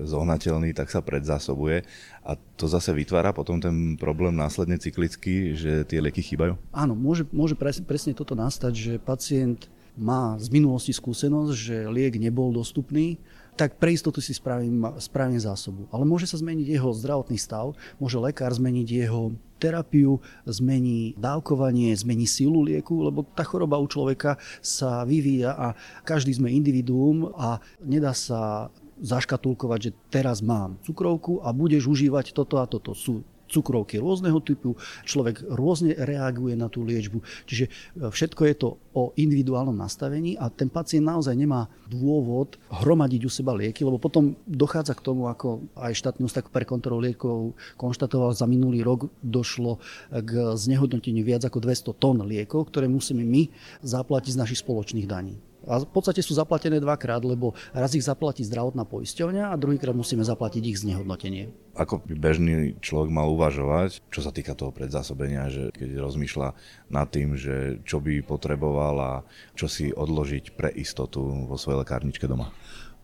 zohnateľný, 0.08 0.74
tak 0.74 0.90
sa 0.90 1.04
predzásobuje 1.04 1.84
a 2.24 2.40
to 2.58 2.66
zase 2.66 2.96
vytvára 2.96 3.36
potom 3.36 3.60
ten 3.60 4.00
problém 4.00 4.34
následne 4.34 4.80
cyklicky, 4.80 5.54
že 5.54 5.84
tie 5.86 6.00
lieky 6.00 6.24
chýbajú? 6.24 6.56
Áno, 6.72 6.96
môže, 6.96 7.28
môže 7.30 7.54
presne 7.60 8.16
toto 8.16 8.34
nastať, 8.34 8.74
že 8.74 8.94
pacient 8.98 9.68
má 9.94 10.40
z 10.42 10.50
minulosti 10.50 10.96
skúsenosť, 10.96 11.54
že 11.54 11.78
liek 11.92 12.18
nebol 12.18 12.50
dostupný, 12.50 13.22
tak 13.54 13.78
pre 13.78 13.94
istotu 13.94 14.20
si 14.20 14.34
spravím, 14.34 14.86
spravím 14.98 15.38
zásobu. 15.38 15.86
Ale 15.94 16.04
môže 16.04 16.26
sa 16.26 16.42
zmeniť 16.42 16.68
jeho 16.74 16.90
zdravotný 16.94 17.38
stav, 17.38 17.78
môže 18.02 18.18
lekár 18.18 18.50
zmeniť 18.54 18.88
jeho 18.90 19.34
terapiu, 19.62 20.20
zmení 20.44 21.16
dávkovanie, 21.16 21.96
zmení 21.96 22.28
silu 22.28 22.60
lieku, 22.66 23.00
lebo 23.00 23.24
tá 23.24 23.48
choroba 23.48 23.80
u 23.80 23.88
človeka 23.88 24.36
sa 24.60 25.08
vyvíja 25.08 25.56
a 25.56 25.68
každý 26.04 26.36
sme 26.36 26.52
individuum 26.52 27.32
a 27.38 27.64
nedá 27.80 28.12
sa 28.12 28.68
zaškatulkovať, 29.00 29.80
že 29.80 29.92
teraz 30.12 30.44
mám 30.44 30.78
cukrovku 30.84 31.42
a 31.42 31.52
budeš 31.56 31.88
užívať 31.90 32.36
toto 32.36 32.60
a 32.60 32.66
toto. 32.68 32.92
Sú 32.94 33.24
cukrovky 33.48 34.02
rôzneho 34.02 34.40
typu, 34.42 34.76
človek 35.06 35.46
rôzne 35.48 35.94
reaguje 35.94 36.58
na 36.58 36.68
tú 36.68 36.82
liečbu. 36.82 37.22
Čiže 37.46 37.66
e, 37.68 37.72
všetko 38.10 38.42
je 38.50 38.56
to 38.58 38.70
o 38.94 39.14
individuálnom 39.14 39.76
nastavení 39.76 40.38
a 40.38 40.50
ten 40.50 40.70
pacient 40.70 41.06
naozaj 41.06 41.34
nemá 41.38 41.70
dôvod 41.90 42.58
hromadiť 42.70 43.22
u 43.26 43.32
seba 43.32 43.54
lieky, 43.54 43.86
lebo 43.86 44.02
potom 44.02 44.34
dochádza 44.50 44.98
k 44.98 45.06
tomu, 45.06 45.30
ako 45.30 45.66
aj 45.78 45.94
štátny 45.94 46.22
ústav 46.26 46.46
pre 46.50 46.66
kontrolu 46.66 47.06
liekov 47.06 47.54
konštatoval, 47.78 48.34
za 48.34 48.50
minulý 48.50 48.82
rok 48.82 49.10
došlo 49.22 49.78
k 50.10 50.58
znehodnoteniu 50.58 51.22
viac 51.22 51.46
ako 51.46 51.62
200 51.62 52.02
tón 52.02 52.18
liekov, 52.26 52.74
ktoré 52.74 52.90
musíme 52.90 53.22
my 53.22 53.50
zaplatiť 53.86 54.34
z 54.34 54.42
našich 54.42 54.62
spoločných 54.62 55.06
daní. 55.06 55.53
A 55.64 55.80
v 55.80 55.90
podstate 55.90 56.20
sú 56.20 56.36
zaplatené 56.36 56.84
dvakrát, 56.84 57.24
lebo 57.24 57.56
raz 57.72 57.96
ich 57.96 58.04
zaplatí 58.04 58.44
zdravotná 58.44 58.84
poisťovňa 58.84 59.52
a 59.52 59.60
druhýkrát 59.60 59.96
musíme 59.96 60.24
zaplatiť 60.24 60.64
ich 60.64 60.82
znehodnotenie. 60.84 61.56
Ako 61.74 62.06
bežný 62.06 62.78
človek 62.84 63.10
mal 63.10 63.32
uvažovať, 63.34 64.04
čo 64.14 64.22
sa 64.22 64.30
týka 64.30 64.54
toho 64.54 64.70
predzásobenia, 64.70 65.50
že 65.50 65.74
keď 65.74 66.04
rozmýšľa 66.04 66.50
nad 66.94 67.08
tým, 67.10 67.34
že 67.34 67.82
čo 67.82 67.98
by 67.98 68.22
potreboval 68.22 68.96
a 69.00 69.14
čo 69.58 69.66
si 69.66 69.90
odložiť 69.90 70.54
pre 70.54 70.70
istotu 70.70 71.50
vo 71.50 71.58
svojej 71.58 71.82
lekárničke 71.82 72.30
doma? 72.30 72.54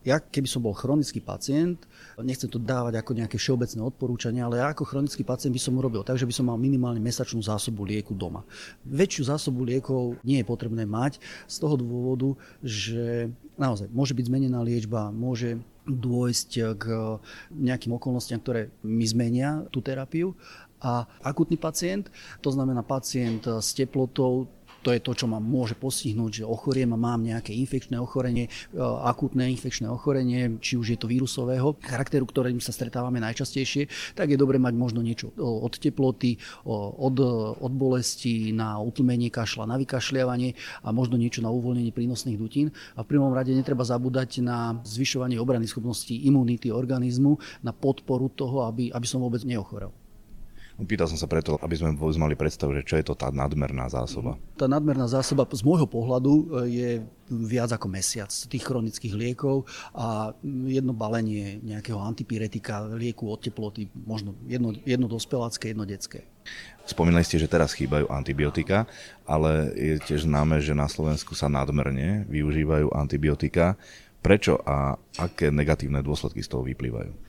Ja 0.07 0.23
keby 0.23 0.47
som 0.47 0.63
bol 0.63 0.71
chronický 0.71 1.19
pacient, 1.19 1.83
nechcem 2.15 2.47
to 2.47 2.55
dávať 2.55 3.03
ako 3.03 3.11
nejaké 3.19 3.35
všeobecné 3.35 3.83
odporúčania, 3.83 4.47
ale 4.47 4.63
ja 4.63 4.71
ako 4.71 4.87
chronický 4.87 5.27
pacient 5.27 5.51
by 5.51 5.59
som 5.59 5.75
urobil 5.75 6.07
tak, 6.07 6.15
že 6.15 6.23
by 6.23 6.31
som 6.31 6.47
mal 6.47 6.55
minimálne 6.55 7.03
mesačnú 7.03 7.43
zásobu 7.43 7.83
lieku 7.83 8.15
doma. 8.15 8.47
Väčšiu 8.87 9.27
zásobu 9.27 9.67
liekov 9.67 10.15
nie 10.23 10.39
je 10.39 10.47
potrebné 10.47 10.87
mať 10.87 11.19
z 11.51 11.55
toho 11.59 11.75
dôvodu, 11.75 12.31
že 12.63 13.27
naozaj 13.59 13.91
môže 13.91 14.15
byť 14.15 14.25
zmenená 14.31 14.63
liečba, 14.63 15.11
môže 15.11 15.59
dôjsť 15.83 16.79
k 16.79 16.85
nejakým 17.51 17.91
okolnostiam, 17.91 18.39
ktoré 18.39 18.71
mi 18.85 19.03
zmenia 19.03 19.67
tú 19.73 19.83
terapiu 19.83 20.37
a 20.79 21.03
akutný 21.25 21.59
pacient, 21.59 22.07
to 22.39 22.55
znamená 22.55 22.85
pacient 22.87 23.43
s 23.43 23.75
teplotou 23.75 24.47
to 24.81 24.95
je 24.95 24.99
to, 25.03 25.11
čo 25.13 25.25
ma 25.27 25.37
môže 25.43 25.75
postihnúť, 25.75 26.43
že 26.43 26.43
ochoriem 26.47 26.95
a 26.95 26.99
mám 26.99 27.21
nejaké 27.23 27.51
infekčné 27.55 27.99
ochorenie, 27.99 28.47
e, 28.47 28.79
akútne 28.79 29.47
infekčné 29.51 29.91
ochorenie, 29.91 30.57
či 30.63 30.79
už 30.79 30.95
je 30.95 30.97
to 30.99 31.11
vírusového 31.11 31.75
charakteru, 31.83 32.23
ktorým 32.25 32.63
sa 32.63 32.71
stretávame 32.71 33.19
najčastejšie, 33.19 34.15
tak 34.15 34.31
je 34.31 34.37
dobre 34.39 34.61
mať 34.61 34.73
možno 34.75 35.03
niečo 35.03 35.31
od 35.39 35.75
teploty, 35.77 36.39
od, 36.65 37.15
od 37.59 37.73
bolesti 37.73 38.55
na 38.55 38.79
utlmenie 38.79 39.27
kašla, 39.33 39.67
na 39.67 39.75
vykašľavanie 39.79 40.55
a 40.85 40.89
možno 40.95 41.19
niečo 41.19 41.43
na 41.43 41.51
uvoľnenie 41.51 41.91
prínosných 41.91 42.39
dutín. 42.39 42.71
A 42.95 43.03
v 43.03 43.09
prvom 43.15 43.31
rade 43.35 43.51
netreba 43.51 43.83
zabúdať 43.83 44.39
na 44.43 44.79
zvyšovanie 44.83 45.37
obrany 45.39 45.67
schopnosti 45.67 46.11
imunity 46.11 46.71
organizmu, 46.71 47.39
na 47.63 47.75
podporu 47.75 48.29
toho, 48.31 48.67
aby, 48.69 48.91
aby 48.93 49.07
som 49.07 49.19
vôbec 49.19 49.43
neochorel. 49.43 49.91
Pýtal 50.79 51.11
som 51.11 51.19
sa 51.19 51.27
preto, 51.27 51.59
aby 51.59 51.75
sme 51.75 51.91
mali 51.95 52.39
predstavu, 52.39 52.71
že 52.71 52.87
čo 52.87 52.95
je 52.95 53.03
to 53.03 53.15
tá 53.15 53.27
nadmerná 53.35 53.91
zásoba. 53.91 54.39
Tá 54.55 54.71
nadmerná 54.71 55.11
zásoba 55.11 55.43
z 55.51 55.63
môjho 55.67 55.83
pohľadu 55.83 56.31
e, 56.31 56.43
je 56.71 56.89
viac 57.27 57.75
ako 57.75 57.91
mesiac 57.91 58.31
tých 58.31 58.63
chronických 58.63 59.13
liekov 59.13 59.67
a 59.91 60.31
jedno 60.65 60.95
balenie 60.95 61.59
nejakého 61.61 61.99
antipiretika, 61.99 62.87
lieku 62.95 63.27
od 63.27 63.43
teploty, 63.43 63.91
možno 63.93 64.39
jedno, 64.47 64.71
jedno 64.87 65.11
dospelácké, 65.11 65.75
jedno 65.75 65.83
detské. 65.83 66.25
Spomínali 66.89 67.21
ste, 67.21 67.37
že 67.37 67.51
teraz 67.51 67.77
chýbajú 67.77 68.09
antibiotika, 68.09 68.89
ale 69.29 69.69
je 69.77 69.95
tiež 70.01 70.25
známe, 70.25 70.57
že 70.57 70.73
na 70.73 70.89
Slovensku 70.89 71.37
sa 71.37 71.45
nadmerne 71.45 72.25
využívajú 72.25 72.89
antibiotika. 72.95 73.77
Prečo 74.19 74.59
a 74.67 74.99
aké 75.15 75.47
negatívne 75.53 76.03
dôsledky 76.03 76.43
z 76.43 76.49
toho 76.49 76.65
vyplývajú? 76.65 77.28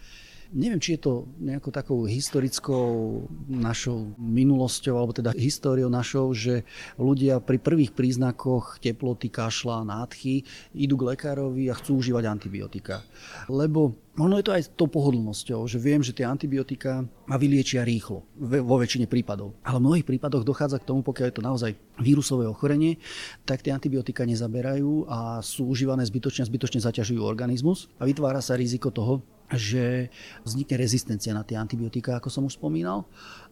Neviem, 0.50 0.82
či 0.82 0.98
je 0.98 1.06
to 1.06 1.12
nejakou 1.38 1.70
takou 1.70 2.10
historickou 2.10 3.22
našou 3.46 4.10
minulosťou, 4.18 4.98
alebo 4.98 5.14
teda 5.14 5.30
históriou 5.38 5.86
našou, 5.86 6.34
že 6.34 6.66
ľudia 6.98 7.38
pri 7.38 7.62
prvých 7.62 7.94
príznakoch 7.94 8.82
teploty, 8.82 9.30
kašla, 9.30 9.86
nádchy 9.86 10.42
idú 10.74 10.98
k 10.98 11.14
lekárovi 11.14 11.70
a 11.70 11.78
chcú 11.78 12.02
užívať 12.02 12.24
antibiotika. 12.26 13.06
Lebo 13.46 13.94
Možno 14.20 14.36
je 14.36 14.46
to 14.50 14.52
aj 14.52 14.74
tou 14.76 14.84
pohodlnosťou, 14.84 15.64
že 15.64 15.80
viem, 15.80 16.04
že 16.04 16.12
tie 16.12 16.28
antibiotika 16.28 17.06
ma 17.30 17.40
vyliečia 17.40 17.86
rýchlo, 17.86 18.26
vo 18.42 18.76
väčšine 18.76 19.08
prípadov. 19.08 19.56
Ale 19.64 19.80
v 19.80 19.86
mnohých 19.86 20.04
prípadoch 20.04 20.44
dochádza 20.44 20.76
k 20.76 20.88
tomu, 20.92 21.00
pokiaľ 21.00 21.26
je 21.30 21.36
to 21.40 21.46
naozaj 21.46 21.70
vírusové 21.96 22.44
ochorenie, 22.44 23.00
tak 23.48 23.64
tie 23.64 23.72
antibiotika 23.72 24.28
nezaberajú 24.28 25.08
a 25.08 25.40
sú 25.40 25.72
užívané 25.72 26.04
zbytočne 26.04 26.44
a 26.44 26.50
zbytočne 26.52 26.84
zaťažujú 26.84 27.22
organizmus 27.22 27.88
a 27.96 28.04
vytvára 28.04 28.44
sa 28.44 28.60
riziko 28.60 28.92
toho, 28.92 29.24
že 29.54 30.08
vznikne 30.46 30.76
rezistencia 30.78 31.34
na 31.34 31.42
tie 31.42 31.58
antibiotika, 31.58 32.18
ako 32.18 32.28
som 32.30 32.46
už 32.46 32.58
spomínal. 32.58 33.06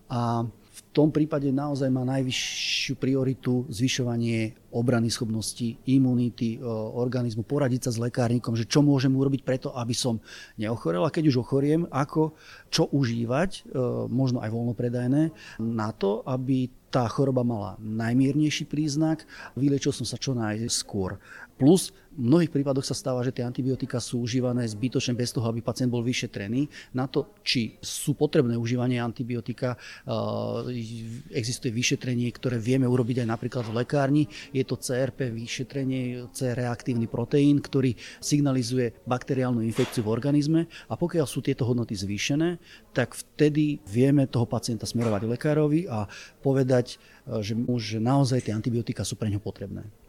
A 0.09 0.47
v 0.79 0.81
tom 0.95 1.11
prípade 1.11 1.51
naozaj 1.51 1.91
má 1.91 2.07
najvyššiu 2.07 2.95
prioritu 3.03 3.67
zvyšovanie 3.67 4.55
obrany 4.71 5.11
schopnosti, 5.11 5.75
imunity 5.91 6.57
e, 6.57 6.59
organizmu, 6.95 7.43
poradiť 7.43 7.89
sa 7.89 7.91
s 7.91 7.99
lekárnikom, 7.99 8.55
že 8.55 8.69
čo 8.69 8.81
môžem 8.81 9.11
urobiť 9.11 9.43
preto, 9.43 9.75
aby 9.75 9.91
som 9.91 10.23
neochorel 10.55 11.03
a 11.03 11.11
keď 11.11 11.35
už 11.35 11.43
ochoriem, 11.43 11.83
ako, 11.91 12.39
čo 12.71 12.87
užívať, 12.95 13.51
e, 13.51 13.61
možno 14.07 14.39
aj 14.39 14.55
voľnopredajné, 14.55 15.23
na 15.59 15.91
to, 15.91 16.23
aby 16.23 16.71
tá 16.89 17.05
choroba 17.11 17.45
mala 17.45 17.77
najmiernejší 17.83 18.65
príznak, 18.65 19.29
vylečil 19.59 19.93
som 19.93 20.09
sa 20.09 20.17
čo 20.17 20.33
najskôr. 20.33 21.21
Plus 21.61 21.93
v 22.19 22.27
mnohých 22.27 22.51
prípadoch 22.51 22.83
sa 22.83 22.99
stáva, 22.99 23.23
že 23.23 23.31
tie 23.31 23.47
antibiotika 23.47 24.03
sú 24.03 24.27
užívané 24.27 24.67
zbytočne 24.67 25.15
bez 25.15 25.31
toho, 25.31 25.47
aby 25.47 25.63
pacient 25.63 25.87
bol 25.87 26.03
vyšetrený. 26.03 26.67
Na 26.91 27.07
to, 27.07 27.31
či 27.47 27.79
sú 27.79 28.19
potrebné 28.19 28.59
užívanie 28.59 28.99
antibiotika, 28.99 29.79
eh, 29.79 31.39
existuje 31.39 31.71
vyšetrenie, 31.71 32.27
ktoré 32.35 32.59
vieme 32.59 32.91
urobiť 32.91 33.23
aj 33.23 33.29
napríklad 33.31 33.65
v 33.71 33.87
lekárni. 33.87 34.25
Je 34.51 34.67
to 34.67 34.75
CRP 34.75 35.31
vyšetrenie, 35.31 36.27
C-reaktívny 36.35 37.07
proteín, 37.07 37.63
ktorý 37.63 37.95
signalizuje 38.19 38.99
bakteriálnu 39.07 39.63
infekciu 39.63 40.03
v 40.03 40.11
organizme 40.11 40.61
a 40.91 40.99
pokiaľ 40.99 41.27
sú 41.31 41.39
tieto 41.39 41.63
hodnoty 41.71 41.95
zvýšené, 41.95 42.59
tak 42.91 43.15
vtedy 43.15 43.79
vieme 43.87 44.27
toho 44.27 44.51
pacienta 44.51 44.91
smerovať 44.91 45.23
lekárovi 45.23 45.87
a 45.87 46.11
povedať, 46.43 46.99
eh, 46.99 47.47
že 47.47 47.55
už 47.55 48.03
naozaj 48.03 48.51
tie 48.51 48.57
antibiotika 48.59 49.07
sú 49.07 49.15
pre 49.15 49.31
ňo 49.31 49.39
potrebné. 49.39 50.08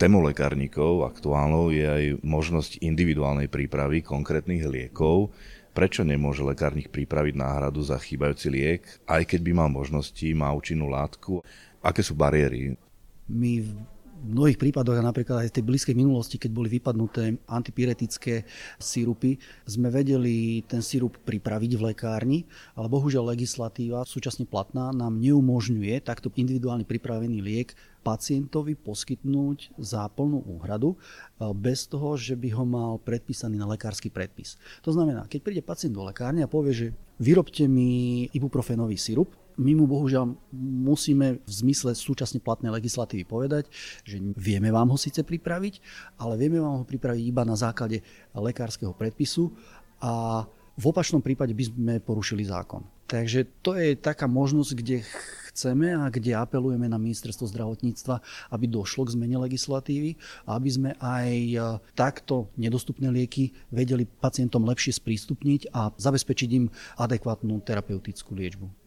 Témou 0.00 0.24
lekárnikov 0.24 1.04
aktuálnou 1.04 1.76
je 1.76 1.84
aj 1.84 2.04
možnosť 2.24 2.80
individuálnej 2.80 3.52
prípravy 3.52 4.00
konkrétnych 4.00 4.64
liekov. 4.64 5.28
Prečo 5.76 6.08
nemôže 6.08 6.40
lekárnik 6.40 6.88
pripraviť 6.88 7.36
náhradu 7.36 7.84
za 7.84 8.00
chýbajúci 8.00 8.48
liek, 8.48 8.80
aj 9.04 9.28
keď 9.28 9.40
by 9.44 9.52
mal 9.52 9.68
možnosti, 9.68 10.24
má 10.32 10.56
účinnú 10.56 10.88
látku? 10.88 11.44
Aké 11.84 12.00
sú 12.00 12.16
bariéry? 12.16 12.80
My 13.28 13.60
v 14.20 14.36
mnohých 14.36 14.60
prípadoch, 14.60 15.00
a 15.00 15.02
napríklad 15.02 15.42
aj 15.42 15.48
v 15.50 15.56
tej 15.56 15.64
blízkej 15.64 15.96
minulosti, 15.96 16.36
keď 16.36 16.50
boli 16.52 16.68
vypadnuté 16.68 17.40
antipyretické 17.48 18.44
sírupy, 18.76 19.40
sme 19.64 19.88
vedeli 19.88 20.60
ten 20.68 20.84
sírup 20.84 21.16
pripraviť 21.24 21.72
v 21.80 21.84
lekárni, 21.92 22.38
ale 22.76 22.92
bohužiaľ 22.92 23.32
legislatíva 23.32 24.04
súčasne 24.04 24.44
platná 24.44 24.92
nám 24.92 25.16
neumožňuje 25.16 26.04
takto 26.04 26.28
individuálne 26.36 26.84
pripravený 26.84 27.40
liek 27.40 27.72
pacientovi 28.00 28.76
poskytnúť 28.80 29.76
za 29.76 30.08
plnú 30.08 30.40
úhradu 30.48 30.96
e, 30.96 30.98
bez 31.52 31.84
toho, 31.84 32.16
že 32.16 32.32
by 32.32 32.48
ho 32.56 32.64
mal 32.64 32.92
predpísaný 32.96 33.60
na 33.60 33.68
lekársky 33.68 34.08
predpis. 34.08 34.56
To 34.84 34.92
znamená, 34.92 35.28
keď 35.28 35.40
príde 35.44 35.62
pacient 35.64 35.92
do 35.92 36.04
lekárne 36.04 36.40
a 36.40 36.48
povie, 36.48 36.72
že 36.72 36.86
vyrobte 37.20 37.68
mi 37.68 38.24
ibuprofenový 38.32 38.96
sirup, 38.96 39.36
my 39.60 39.72
mu 39.76 39.84
bohužiaľ 39.84 40.32
musíme 40.56 41.44
v 41.44 41.52
zmysle 41.52 41.92
súčasne 41.92 42.40
platnej 42.40 42.72
legislatívy 42.72 43.28
povedať, 43.28 43.68
že 44.08 44.16
vieme 44.34 44.72
vám 44.72 44.88
ho 44.88 44.96
síce 44.96 45.20
pripraviť, 45.20 45.84
ale 46.16 46.40
vieme 46.40 46.56
vám 46.56 46.80
ho 46.80 46.84
pripraviť 46.88 47.22
iba 47.28 47.44
na 47.44 47.60
základe 47.60 48.00
lekárskeho 48.32 48.96
predpisu 48.96 49.52
a 50.00 50.44
v 50.80 50.84
opačnom 50.88 51.20
prípade 51.20 51.52
by 51.52 51.64
sme 51.68 51.94
porušili 52.00 52.48
zákon. 52.48 52.80
Takže 53.04 53.60
to 53.60 53.76
je 53.76 53.98
taká 53.98 54.24
možnosť, 54.30 54.70
kde 54.80 54.96
chceme 55.50 55.92
a 55.92 56.06
kde 56.08 56.38
apelujeme 56.38 56.86
na 56.86 56.96
ministerstvo 56.96 57.50
zdravotníctva, 57.50 58.22
aby 58.54 58.64
došlo 58.70 59.04
k 59.04 59.18
zmene 59.18 59.36
legislatívy 59.44 60.14
aby 60.46 60.70
sme 60.70 60.90
aj 61.02 61.28
e, 61.28 61.58
takto 61.98 62.48
nedostupné 62.54 63.10
lieky 63.10 63.50
vedeli 63.74 64.06
pacientom 64.06 64.62
lepšie 64.62 64.96
sprístupniť 64.96 65.74
a 65.74 65.90
zabezpečiť 65.90 66.48
im 66.54 66.70
adekvátnu 67.02 67.60
terapeutickú 67.66 68.32
liečbu. 68.38 68.79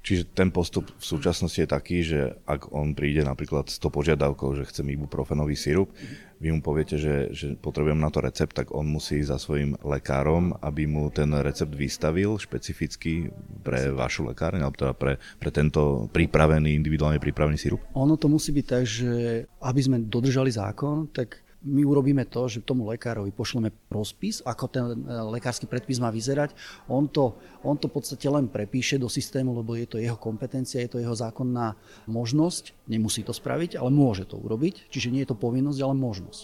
Čiže 0.00 0.32
ten 0.32 0.48
postup 0.48 0.88
v 0.96 1.04
súčasnosti 1.04 1.60
je 1.60 1.68
taký, 1.68 2.00
že 2.00 2.40
ak 2.48 2.72
on 2.72 2.96
príde 2.96 3.20
napríklad 3.20 3.68
s 3.68 3.76
to 3.76 3.92
požiadavkou, 3.92 4.56
že 4.56 4.64
chce 4.64 4.80
ibuprofenový 4.80 5.52
sirup, 5.52 5.92
vy 6.40 6.56
mu 6.56 6.64
poviete, 6.64 6.96
že, 6.96 7.36
že 7.36 7.52
potrebujem 7.52 8.00
na 8.00 8.08
to 8.08 8.24
recept, 8.24 8.56
tak 8.56 8.72
on 8.72 8.88
musí 8.88 9.20
za 9.20 9.36
svojim 9.36 9.76
lekárom, 9.84 10.56
aby 10.64 10.88
mu 10.88 11.12
ten 11.12 11.28
recept 11.44 11.76
vystavil 11.76 12.40
špecificky 12.40 13.28
pre 13.60 13.92
vašu 13.92 14.24
lekárne, 14.24 14.64
alebo 14.64 14.80
teda 14.80 14.96
pre, 14.96 15.20
pre 15.36 15.52
tento 15.52 16.08
pripravený, 16.08 16.72
individuálne 16.72 17.20
pripravený 17.20 17.60
sirup? 17.60 17.84
Ono 17.92 18.16
to 18.16 18.32
musí 18.32 18.56
byť 18.56 18.66
tak, 18.66 18.84
že 18.88 19.44
aby 19.60 19.80
sme 19.84 20.00
dodržali 20.08 20.48
zákon, 20.48 21.12
tak 21.12 21.44
my 21.60 21.84
urobíme 21.84 22.24
to, 22.24 22.48
že 22.48 22.64
tomu 22.64 22.88
lekárovi 22.88 23.28
pošleme 23.36 23.68
rozpis, 23.92 24.40
ako 24.48 24.64
ten 24.66 24.84
e, 24.88 24.96
lekársky 25.36 25.68
predpis 25.68 26.00
má 26.00 26.08
vyzerať. 26.08 26.56
On 26.88 27.04
to, 27.04 27.36
on 27.60 27.76
to 27.76 27.92
v 27.92 28.00
podstate 28.00 28.24
len 28.32 28.48
prepíše 28.48 28.96
do 28.96 29.12
systému, 29.12 29.52
lebo 29.52 29.76
je 29.76 29.84
to 29.84 30.00
jeho 30.00 30.16
kompetencia, 30.16 30.80
je 30.80 30.96
to 30.96 31.02
jeho 31.04 31.12
zákonná 31.12 31.76
možnosť. 32.08 32.72
Nemusí 32.88 33.20
to 33.22 33.36
spraviť, 33.36 33.76
ale 33.76 33.92
môže 33.92 34.24
to 34.24 34.40
urobiť. 34.40 34.88
Čiže 34.88 35.12
nie 35.12 35.22
je 35.22 35.30
to 35.30 35.36
povinnosť, 35.36 35.80
ale 35.84 35.94
možnosť. 35.94 36.42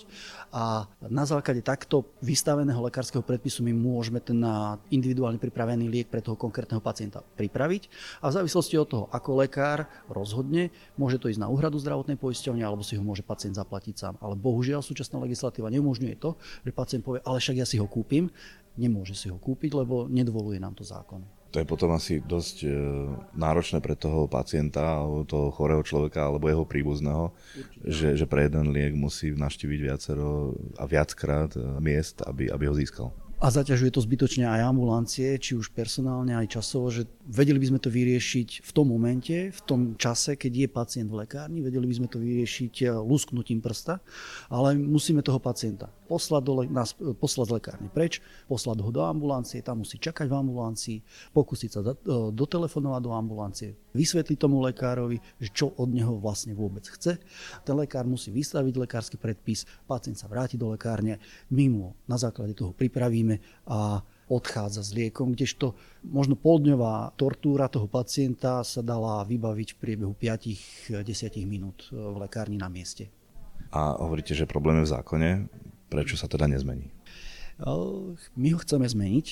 A 0.53 0.87
na 1.09 1.25
základe 1.25 1.65
takto 1.65 2.07
vystaveného 2.21 2.79
lekárskeho 2.87 3.25
predpisu 3.25 3.65
my 3.67 3.73
môžeme 3.75 4.21
ten 4.21 4.39
individuálne 4.93 5.41
pripravený 5.41 5.89
liek 5.91 6.09
pre 6.13 6.23
toho 6.23 6.39
konkrétneho 6.39 6.85
pacienta 6.85 7.25
pripraviť. 7.41 7.89
A 8.23 8.31
v 8.31 8.37
závislosti 8.43 8.79
od 8.79 8.89
toho, 8.89 9.05
ako 9.11 9.43
lekár 9.43 9.89
rozhodne, 10.07 10.71
môže 10.95 11.19
to 11.19 11.33
ísť 11.33 11.43
na 11.43 11.51
úhradu 11.51 11.81
zdravotnej 11.81 12.21
poisťovne 12.21 12.63
alebo 12.63 12.87
si 12.87 12.95
ho 12.95 13.03
môže 13.03 13.27
pacient 13.27 13.59
zaplatiť 13.59 13.95
sám. 13.97 14.15
Ale 14.23 14.39
bohužiaľ 14.39 14.85
súčasne 14.85 15.06
súčasná 15.07 15.23
legislatíva 15.23 15.71
neumožňuje 15.71 16.19
to, 16.19 16.35
že 16.67 16.75
pacient 16.75 17.07
povie, 17.07 17.23
ale 17.23 17.39
však 17.39 17.63
ja 17.63 17.67
si 17.67 17.79
ho 17.79 17.87
kúpim. 17.87 18.27
Nemôže 18.75 19.15
si 19.15 19.31
ho 19.31 19.39
kúpiť, 19.39 19.73
lebo 19.73 20.11
nedovoluje 20.11 20.59
nám 20.59 20.75
to 20.75 20.83
zákon. 20.83 21.23
To 21.55 21.63
je 21.63 21.65
potom 21.65 21.95
asi 21.95 22.21
dosť 22.21 22.57
e, 22.67 22.69
náročné 23.39 23.81
pre 23.81 23.97
toho 23.97 24.29
pacienta, 24.29 25.01
alebo 25.01 25.25
toho 25.25 25.49
chorého 25.55 25.81
človeka, 25.81 26.29
alebo 26.29 26.51
jeho 26.51 26.69
príbuzného, 26.69 27.33
že, 27.87 28.19
že 28.19 28.27
pre 28.29 28.51
jeden 28.51 28.75
liek 28.75 28.93
musí 28.93 29.33
navštíviť 29.33 29.81
viacero 29.81 30.53
a 30.77 30.85
viackrát 30.85 31.57
e, 31.57 31.63
miest, 31.81 32.21
aby, 32.27 32.53
aby 32.53 32.65
ho 32.69 32.75
získal. 32.77 33.09
A 33.37 33.53
zaťažuje 33.53 33.93
to 33.93 34.01
zbytočne 34.01 34.49
aj 34.49 34.73
ambulancie, 34.73 35.37
či 35.37 35.53
už 35.53 35.77
personálne, 35.77 36.33
aj 36.33 36.57
časovo, 36.57 36.89
že 36.89 37.05
vedeli 37.29 37.61
by 37.61 37.69
sme 37.69 37.81
to 37.85 37.93
vyriešiť 37.93 38.65
v 38.65 38.71
tom 38.73 38.89
momente, 38.89 39.53
v 39.53 39.61
tom 39.69 39.81
čase, 40.01 40.41
keď 40.41 40.53
je 40.65 40.69
pacient 40.73 41.09
v 41.13 41.21
lekárni, 41.21 41.61
vedeli 41.61 41.85
by 41.85 41.95
sme 42.01 42.09
to 42.09 42.17
vyriešiť 42.17 42.75
eh, 42.83 42.97
lusknutím 42.97 43.61
prsta, 43.61 44.01
ale 44.49 44.73
musíme 44.81 45.21
toho 45.21 45.37
pacienta 45.37 45.93
poslať, 46.07 46.43
do, 46.47 46.63
nás, 46.71 46.95
poslať 46.95 47.47
z 47.51 47.55
lekárne 47.59 47.89
preč, 47.91 48.23
poslať 48.47 48.79
ho 48.81 48.91
do 48.95 49.03
ambulancie, 49.03 49.61
tam 49.61 49.83
musí 49.83 49.99
čakať 49.99 50.31
v 50.31 50.39
ambulancii, 50.39 50.99
pokúsiť 51.35 51.71
sa 51.71 51.81
eh, 51.83 51.95
dotelefonovať 52.31 53.01
do 53.03 53.13
ambulancie, 53.13 53.71
vysvetliť 53.93 54.39
tomu 54.39 54.63
lekárovi, 54.63 55.19
čo 55.51 55.75
od 55.75 55.91
neho 55.91 56.17
vlastne 56.23 56.55
vôbec 56.55 56.87
chce. 56.87 57.19
Ten 57.67 57.75
lekár 57.75 58.07
musí 58.07 58.31
vystaviť 58.31 58.75
lekársky 58.79 59.17
predpis, 59.19 59.67
pacient 59.91 60.17
sa 60.17 60.31
vráti 60.31 60.55
do 60.55 60.71
lekárne, 60.71 61.19
my 61.51 61.67
mu 61.67 61.87
na 62.07 62.15
základe 62.17 62.55
toho 62.55 62.71
pripravíme 62.71 63.43
a 63.67 64.01
odchádza 64.27 64.83
s 64.83 64.91
liekom, 64.91 65.35
kdežto 65.35 65.79
možno 66.03 66.35
poldňová 66.35 67.15
tortúra 67.15 67.71
toho 67.71 67.87
pacienta 67.87 68.67
sa 68.67 68.83
dala 68.83 69.23
vybaviť 69.23 69.69
v 69.75 69.79
priebehu 69.79 70.13
5-10 70.19 71.03
minút 71.47 71.87
v 71.95 72.27
lekárni 72.27 72.59
na 72.59 72.67
mieste. 72.67 73.07
A 73.71 73.99
hovoríte, 73.99 74.35
že 74.35 74.47
problém 74.47 74.83
je 74.83 74.91
v 74.91 74.93
zákone. 74.95 75.31
Prečo 75.87 76.19
sa 76.19 76.27
teda 76.27 76.51
nezmení? 76.51 76.91
My 78.37 78.49
ho 78.53 78.59
chceme 78.61 78.85
zmeniť, 78.85 79.27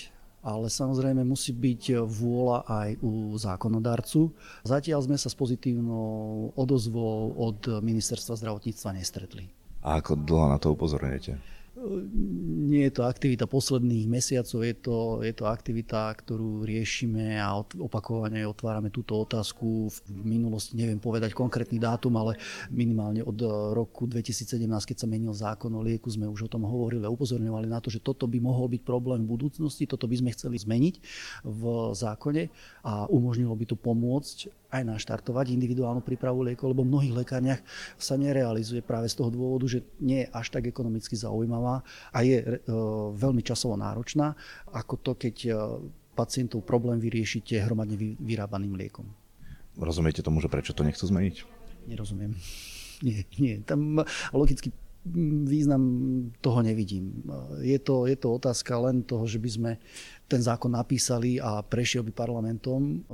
ale 0.44 0.68
samozrejme 0.68 1.25
musí 1.25 1.56
byť 1.56 2.04
vôľa 2.04 2.68
aj 2.68 2.88
u 3.00 3.32
zákonodarcu. 3.37 4.32
Zatiaľ 4.64 5.00
sme 5.04 5.16
sa 5.16 5.32
s 5.32 5.37
pozitívnou 5.37 6.52
odozvou 6.52 7.32
od 7.37 7.80
ministerstva 7.80 8.37
zdravotníctva 8.37 8.96
nestretli. 8.96 9.49
A 9.84 10.00
ako 10.00 10.20
dlho 10.20 10.49
na 10.52 10.56
to 10.61 10.73
upozorňujete? 10.73 11.53
Nie 11.74 12.86
je 12.86 12.92
to 12.94 13.02
aktivita 13.02 13.50
posledných 13.50 14.06
mesiacov, 14.06 14.62
je 14.62 14.74
to, 14.78 14.96
je 15.26 15.34
to 15.34 15.44
aktivita, 15.50 16.14
ktorú 16.14 16.62
riešime 16.62 17.34
a 17.34 17.58
opakovane 17.82 18.46
otvárame 18.46 18.94
túto 18.94 19.18
otázku. 19.18 19.90
V 19.90 20.22
minulosti 20.22 20.78
neviem 20.78 21.02
povedať 21.02 21.34
konkrétny 21.34 21.82
dátum, 21.82 22.14
ale 22.14 22.38
minimálne 22.70 23.26
od 23.26 23.37
roku 23.74 24.06
2017, 24.06 24.70
keď 24.87 24.96
sa 25.02 25.10
menil 25.10 25.34
zákon 25.34 25.74
o 25.74 25.82
lieku, 25.82 26.06
sme 26.06 26.30
už 26.30 26.46
o 26.46 26.52
tom 26.52 26.62
hovorili 26.62 27.02
a 27.02 27.10
upozorňovali 27.10 27.66
na 27.66 27.82
to, 27.82 27.90
že 27.90 27.98
toto 27.98 28.30
by 28.30 28.38
mohol 28.38 28.70
byť 28.70 28.82
problém 28.87 29.26
v 29.26 29.34
budúcnosti, 29.34 29.90
toto 29.90 30.06
by 30.06 30.14
sme 30.22 30.30
chceli 30.30 30.56
zmeniť 30.62 30.94
v 31.42 31.62
zákone 31.90 32.42
a 32.87 33.10
umožnilo 33.10 33.52
by 33.58 33.66
to 33.66 33.74
pomôcť 33.74 34.64
aj 34.74 34.82
naštartovať 34.82 35.54
individuálnu 35.54 36.02
prípravu 36.02 36.42
liekov, 36.42 36.74
lebo 36.74 36.82
v 36.82 36.90
mnohých 36.90 37.14
lekárniach 37.22 37.62
sa 37.94 38.18
nerealizuje 38.18 38.82
práve 38.82 39.06
z 39.06 39.22
toho 39.22 39.30
dôvodu, 39.30 39.70
že 39.70 39.87
nie 40.02 40.26
je 40.26 40.30
až 40.34 40.50
tak 40.50 40.66
ekonomicky 40.66 41.14
zaujímavá 41.64 41.77
a 42.12 42.18
je 42.20 42.37
e, 42.40 42.46
veľmi 43.16 43.40
časovo 43.40 43.74
náročná, 43.81 44.37
ako 44.70 44.94
to, 45.00 45.12
keď 45.16 45.37
e, 45.48 45.50
pacientov 46.12 46.62
problém 46.62 47.00
vyriešite 47.00 47.59
hromadne 47.64 47.96
vyrábaným 48.20 48.77
liekom. 48.77 49.09
Rozumiete 49.74 50.22
tomu, 50.22 50.38
že 50.38 50.53
prečo 50.53 50.77
to 50.77 50.87
nechcú 50.87 51.09
zmeniť? 51.09 51.35
Nerozumiem. 51.90 52.37
Nie, 53.05 53.27
nie. 53.37 53.59
Tam 53.66 54.00
logicky 54.33 54.70
význam 55.44 55.82
toho 56.40 56.64
nevidím. 56.64 57.12
Je 57.60 57.76
to, 57.76 58.08
je 58.08 58.16
to 58.16 58.40
otázka 58.40 58.72
len 58.80 59.04
toho, 59.04 59.28
že 59.28 59.36
by 59.36 59.50
sme 59.52 59.72
ten 60.24 60.40
zákon 60.40 60.72
napísali 60.72 61.36
a 61.36 61.60
prešiel 61.60 62.00
by 62.00 62.12
parlamentom. 62.16 63.04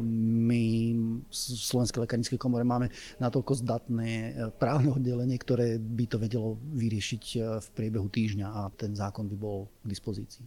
My 0.46 0.94
v 0.94 1.34
Slovenskej 1.34 2.06
lekárnickej 2.06 2.38
komore 2.38 2.62
máme 2.62 2.94
natoľko 3.18 3.58
zdatné 3.66 4.10
e, 4.10 4.30
právne 4.54 4.94
oddelenie, 4.94 5.34
ktoré 5.34 5.82
by 5.82 6.04
to 6.06 6.16
vedelo 6.22 6.54
vyriešiť 6.78 7.24
e, 7.34 7.38
v 7.58 7.68
priebehu 7.74 8.06
týždňa 8.06 8.46
a 8.46 8.70
ten 8.70 8.94
zákon 8.94 9.26
by 9.26 9.36
bol 9.36 9.66
k 9.82 9.86
dispozícii. 9.90 10.46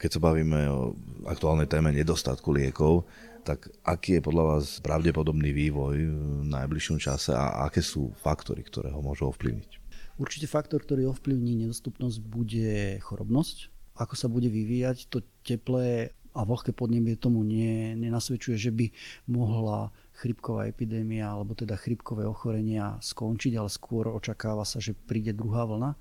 Keď 0.00 0.18
sa 0.18 0.20
bavíme 0.20 0.66
o 0.66 0.98
aktuálnej 1.30 1.70
téme 1.70 1.94
nedostatku 1.94 2.50
liekov, 2.50 3.06
tak 3.46 3.70
aký 3.86 4.18
je 4.18 4.26
podľa 4.26 4.44
vás 4.56 4.82
pravdepodobný 4.82 5.54
vývoj 5.54 5.96
v 5.96 6.44
najbližšom 6.50 6.98
čase 7.00 7.32
a 7.32 7.64
aké 7.70 7.80
sú 7.80 8.12
faktory, 8.20 8.66
ktoré 8.66 8.90
ho 8.92 9.00
môžu 9.00 9.30
ovplyvniť? 9.30 9.79
Určite 10.20 10.44
faktor, 10.44 10.84
ktorý 10.84 11.08
ovplyvní 11.08 11.64
nedostupnosť, 11.64 12.20
bude 12.20 13.00
chorobnosť. 13.00 13.72
Ako 13.96 14.14
sa 14.20 14.28
bude 14.28 14.52
vyvíjať, 14.52 15.08
to 15.08 15.24
teplé 15.40 16.12
a 16.36 16.44
vlhké 16.44 16.76
podnebie 16.76 17.16
tomu 17.16 17.40
nie, 17.40 17.96
nenasvedčuje, 17.96 18.60
že 18.60 18.68
by 18.68 18.92
mohla 19.32 19.88
chrypková 20.20 20.68
epidémia 20.68 21.32
alebo 21.32 21.56
teda 21.56 21.74
chrypkové 21.80 22.28
ochorenia 22.28 23.00
skončiť, 23.00 23.56
ale 23.56 23.72
skôr 23.72 24.12
očakáva 24.12 24.68
sa, 24.68 24.76
že 24.76 24.92
príde 24.92 25.32
druhá 25.32 25.64
vlna. 25.64 25.96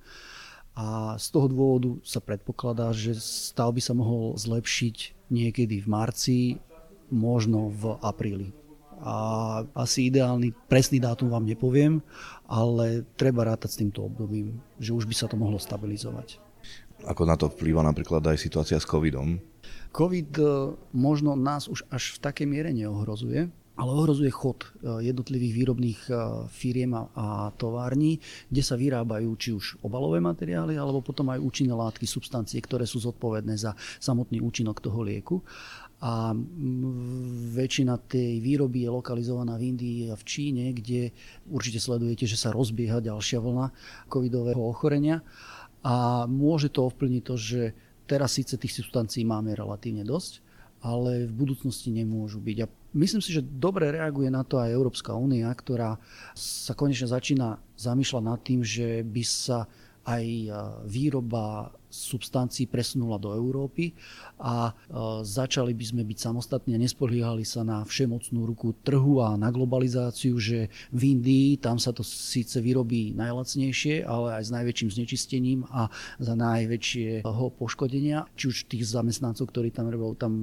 A 0.75 1.15
z 1.15 1.27
toho 1.32 1.47
dôvodu 1.47 1.95
sa 2.03 2.19
predpokladá, 2.19 2.91
že 2.91 3.15
stav 3.17 3.71
by 3.71 3.82
sa 3.82 3.95
mohol 3.95 4.36
zlepšiť 4.36 5.27
niekedy 5.32 5.79
v 5.79 5.88
marci, 5.88 6.39
možno 7.08 7.71
v 7.71 7.95
apríli 8.03 8.59
a 8.99 9.15
asi 9.75 10.12
ideálny 10.12 10.51
presný 10.67 10.99
dátum 10.99 11.31
vám 11.31 11.47
nepoviem, 11.47 12.03
ale 12.45 13.07
treba 13.15 13.47
rátať 13.47 13.69
s 13.71 13.79
týmto 13.79 14.05
obdobím, 14.05 14.59
že 14.79 14.91
už 14.91 15.07
by 15.07 15.15
sa 15.15 15.27
to 15.31 15.39
mohlo 15.39 15.55
stabilizovať. 15.55 16.39
Ako 17.07 17.23
na 17.23 17.39
to 17.39 17.47
vplýva 17.47 17.79
napríklad 17.79 18.19
aj 18.27 18.38
situácia 18.43 18.75
s 18.75 18.83
covidom? 18.83 19.39
Covid 19.95 20.31
e, 20.35 20.43
možno 20.91 21.39
nás 21.39 21.71
už 21.71 21.88
až 21.88 22.19
v 22.19 22.21
takej 22.27 22.47
miere 22.47 22.69
neohrozuje, 22.75 23.47
ale 23.80 23.92
ohrozuje 23.96 24.28
chod 24.28 24.68
e, 24.68 25.08
jednotlivých 25.08 25.54
výrobných 25.56 26.00
e, 26.12 26.13
firiem 26.52 26.92
a 27.00 27.56
tovární, 27.56 28.20
kde 28.52 28.60
sa 28.60 28.76
vyrábajú 28.76 29.30
či 29.39 29.56
už 29.56 29.80
obalové 29.80 30.20
materiály, 30.20 30.76
alebo 30.76 31.00
potom 31.00 31.32
aj 31.32 31.39
účinné 31.39 31.72
látky, 31.72 32.04
substancie, 32.04 32.60
ktoré 32.60 32.84
sú 32.84 33.00
zodpovedné 33.00 33.56
za 33.56 33.72
samotný 34.04 34.44
účinok 34.44 34.84
toho 34.84 35.00
lieku 35.00 35.39
a 36.00 36.32
väčšina 37.60 38.00
tej 38.08 38.39
výroby 38.39 38.88
je 38.88 38.89
lokalizovaná 38.92 39.60
v 39.60 39.76
Indii 39.76 40.08
a 40.08 40.15
v 40.15 40.24
Číne, 40.24 40.72
kde 40.72 41.12
určite 41.52 41.84
sledujete, 41.84 42.24
že 42.24 42.39
sa 42.39 42.56
rozbieha 42.56 43.04
ďalšia 43.04 43.44
vlna 43.44 43.68
covidového 44.08 44.63
ochorenia 44.63 45.20
a 45.84 46.24
môže 46.24 46.72
to 46.72 46.88
ovplyvniť 46.88 47.24
to, 47.24 47.36
že 47.36 47.62
teraz 48.08 48.39
síce 48.39 48.56
tých 48.56 48.80
substancií 48.80 49.28
máme 49.28 49.52
relatívne 49.52 50.08
dosť, 50.08 50.39
ale 50.80 51.28
v 51.28 51.34
budúcnosti 51.36 51.92
nemôžu 51.92 52.39
byť. 52.39 52.58
A 52.63 52.72
myslím 52.93 53.21
si, 53.21 53.34
že 53.36 53.45
dobre 53.45 53.89
reaguje 53.93 54.30
na 54.30 54.41
to 54.45 54.58
aj 54.58 54.73
Európska 54.73 55.13
únia, 55.13 55.49
ktorá 55.54 55.97
sa 56.38 56.73
konečne 56.73 57.10
začína 57.10 57.60
zamýšľať 57.78 58.23
nad 58.23 58.39
tým, 58.41 58.62
že 58.65 59.06
by 59.06 59.23
sa 59.25 59.69
aj 60.10 60.25
výroba 60.89 61.73
substancií 61.89 62.69
presunula 62.69 63.17
do 63.17 63.34
Európy 63.34 63.97
a 64.38 64.71
začali 65.25 65.73
by 65.73 65.86
sme 65.86 66.02
byť 66.06 66.17
samostatní 66.21 66.78
a 66.78 66.82
nespoliehali 66.82 67.41
sa 67.43 67.65
na 67.65 67.82
všemocnú 67.82 68.45
ruku 68.45 68.78
trhu 68.86 69.19
a 69.25 69.36
na 69.36 69.49
globalizáciu, 69.49 70.38
že 70.38 70.69
v 70.93 71.02
Indii 71.17 71.58
tam 71.58 71.82
sa 71.82 71.89
to 71.89 72.06
síce 72.06 72.62
vyrobí 72.62 73.17
najlacnejšie, 73.17 74.06
ale 74.06 74.38
aj 74.39 74.43
s 74.47 74.52
najväčším 74.54 74.89
znečistením 74.93 75.60
a 75.73 75.89
za 76.21 76.38
najväčšieho 76.38 77.45
poškodenia. 77.58 78.30
Či 78.38 78.45
už 78.54 78.58
tých 78.69 78.86
zamestnancov, 78.86 79.49
ktorí 79.49 79.73
tam 79.73 79.89
robia 79.89 80.15
tam 80.15 80.34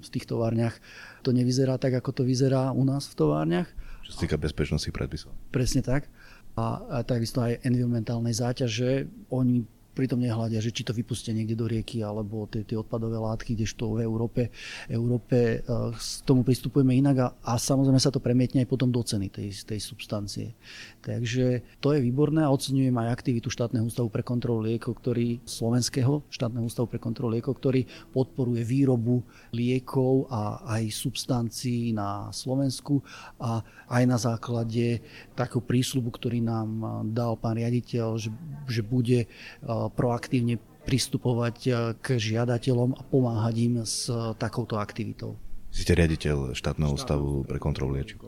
v 0.00 0.08
tých 0.08 0.24
továrniach, 0.24 0.80
to 1.20 1.36
nevyzerá 1.36 1.76
tak, 1.76 2.00
ako 2.00 2.10
to 2.10 2.22
vyzerá 2.24 2.72
u 2.72 2.82
nás 2.82 3.06
v 3.06 3.14
továrniach. 3.20 3.68
Čo 4.04 4.10
sa 4.16 4.18
týka 4.24 4.36
bezpečnosti 4.40 4.88
predpisov. 4.88 5.32
Presne 5.52 5.80
tak 5.80 6.08
a, 6.54 6.80
a 6.88 6.98
takisto 7.02 7.42
aj 7.42 7.64
environmentálnej 7.66 8.36
záťaže. 8.36 9.10
Oni 9.32 9.66
pritom 9.94 10.18
nehľadia, 10.18 10.58
že 10.58 10.74
či 10.74 10.82
to 10.82 10.90
vypustia 10.90 11.30
niekde 11.30 11.54
do 11.54 11.70
rieky 11.70 12.02
alebo 12.02 12.50
tie, 12.50 12.66
tie 12.66 12.74
odpadové 12.74 13.16
látky, 13.16 13.54
kdežto 13.54 13.94
v 13.94 14.02
Európe, 14.02 14.50
Európe 14.90 15.62
k 15.64 15.98
tomu 16.26 16.42
pristupujeme 16.42 16.98
inak 16.98 17.16
a, 17.22 17.28
a 17.46 17.52
samozrejme 17.56 18.02
sa 18.02 18.10
to 18.10 18.18
premietne 18.18 18.66
aj 18.66 18.68
potom 18.68 18.90
do 18.90 19.00
ceny 19.00 19.30
tej, 19.30 19.54
tej 19.64 19.80
substancie. 19.80 20.58
Takže 21.00 21.78
to 21.78 21.94
je 21.94 22.02
výborné 22.02 22.42
a 22.42 22.52
oceňujem 22.52 22.92
aj 22.92 23.14
aktivitu 23.14 23.48
štátneho 23.48 23.86
ústavu 23.86 24.10
pre 24.10 24.26
kontrolu 24.26 24.66
liekov, 24.66 24.98
ktorý, 24.98 25.38
slovenského 25.46 26.26
štátneho 26.28 26.66
ústavu 26.66 26.90
pre 26.90 26.98
kontrolu 26.98 27.38
liekov, 27.38 27.60
ktorý 27.60 27.86
podporuje 28.10 28.66
výrobu 28.66 29.22
liekov 29.54 30.26
a 30.32 30.64
aj 30.74 30.90
substancií 30.90 31.94
na 31.94 32.34
Slovensku 32.34 33.04
a 33.38 33.62
aj 33.86 34.02
na 34.08 34.18
základe 34.18 35.04
takého 35.36 35.62
prísľubu, 35.62 36.10
ktorý 36.10 36.40
nám 36.40 36.68
dal 37.12 37.36
pán 37.36 37.60
riaditeľ, 37.60 38.16
že, 38.16 38.30
že 38.66 38.80
bude 38.80 39.28
uh, 39.28 39.83
proaktívne 39.88 40.60
pristupovať 40.84 41.56
e, 41.64 41.70
k 41.98 42.06
žiadateľom 42.20 42.94
a 42.94 43.02
pomáhať 43.02 43.54
im 43.64 43.74
s 43.82 44.06
e, 44.12 44.36
takouto 44.36 44.76
aktivitou. 44.76 45.40
Ste 45.74 45.98
riaditeľ 45.98 46.54
štátneho 46.54 46.94
ústavu 46.94 47.42
pre 47.42 47.58
kontrolu 47.58 47.98
liečiv. 47.98 48.22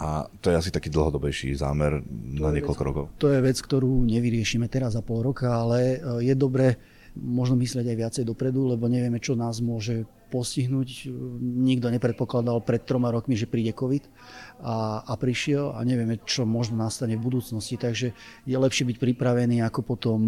A 0.00 0.28
to 0.40 0.52
je 0.52 0.56
asi 0.56 0.70
taký 0.72 0.88
dlhodobejší 0.88 1.52
zámer 1.56 2.00
to 2.00 2.40
na 2.40 2.50
niekoľko 2.52 2.82
vec, 2.84 2.88
rokov. 2.88 3.04
To 3.20 3.28
je 3.32 3.40
vec, 3.40 3.56
ktorú 3.60 4.04
nevyriešime 4.08 4.68
teraz 4.68 4.96
za 4.96 5.04
pol 5.04 5.24
roka, 5.24 5.48
ale 5.48 5.96
e, 5.96 6.26
je 6.26 6.34
dobre 6.36 6.76
možno 7.16 7.58
myslieť 7.58 7.86
aj 7.86 7.96
viacej 7.96 8.24
dopredu, 8.26 8.70
lebo 8.70 8.86
nevieme, 8.86 9.18
čo 9.18 9.34
nás 9.34 9.58
môže 9.60 10.06
postihnúť. 10.30 11.10
Nikto 11.42 11.90
nepredpokladal 11.90 12.62
pred 12.62 12.86
troma 12.86 13.10
rokmi, 13.10 13.34
že 13.34 13.50
príde 13.50 13.74
COVID 13.74 14.06
a, 14.62 15.02
a 15.02 15.12
prišiel 15.18 15.74
a 15.74 15.82
nevieme, 15.82 16.22
čo 16.22 16.46
možno 16.46 16.78
nastane 16.78 17.18
v 17.18 17.26
budúcnosti. 17.26 17.74
Takže 17.74 18.14
je 18.46 18.56
lepšie 18.56 18.86
byť 18.86 18.96
pripravený, 19.02 19.66
ako 19.66 19.82
potom 19.82 20.20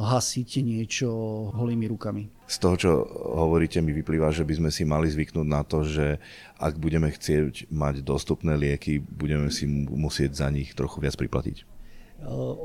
hasiť 0.00 0.64
niečo 0.64 1.08
holými 1.52 1.84
rukami. 1.92 2.32
Z 2.46 2.56
toho, 2.62 2.74
čo 2.78 2.90
hovoríte, 3.36 3.82
mi 3.82 3.90
vyplýva, 3.90 4.30
že 4.30 4.46
by 4.46 4.54
sme 4.56 4.70
si 4.70 4.86
mali 4.86 5.10
zvyknúť 5.10 5.46
na 5.46 5.66
to, 5.66 5.84
že 5.84 6.22
ak 6.56 6.78
budeme 6.78 7.10
chcieť 7.10 7.68
mať 7.68 8.06
dostupné 8.06 8.54
lieky, 8.56 9.02
budeme 9.02 9.50
si 9.52 9.66
musieť 9.68 10.46
za 10.46 10.48
nich 10.48 10.72
trochu 10.72 11.02
viac 11.02 11.18
priplatiť. 11.18 11.66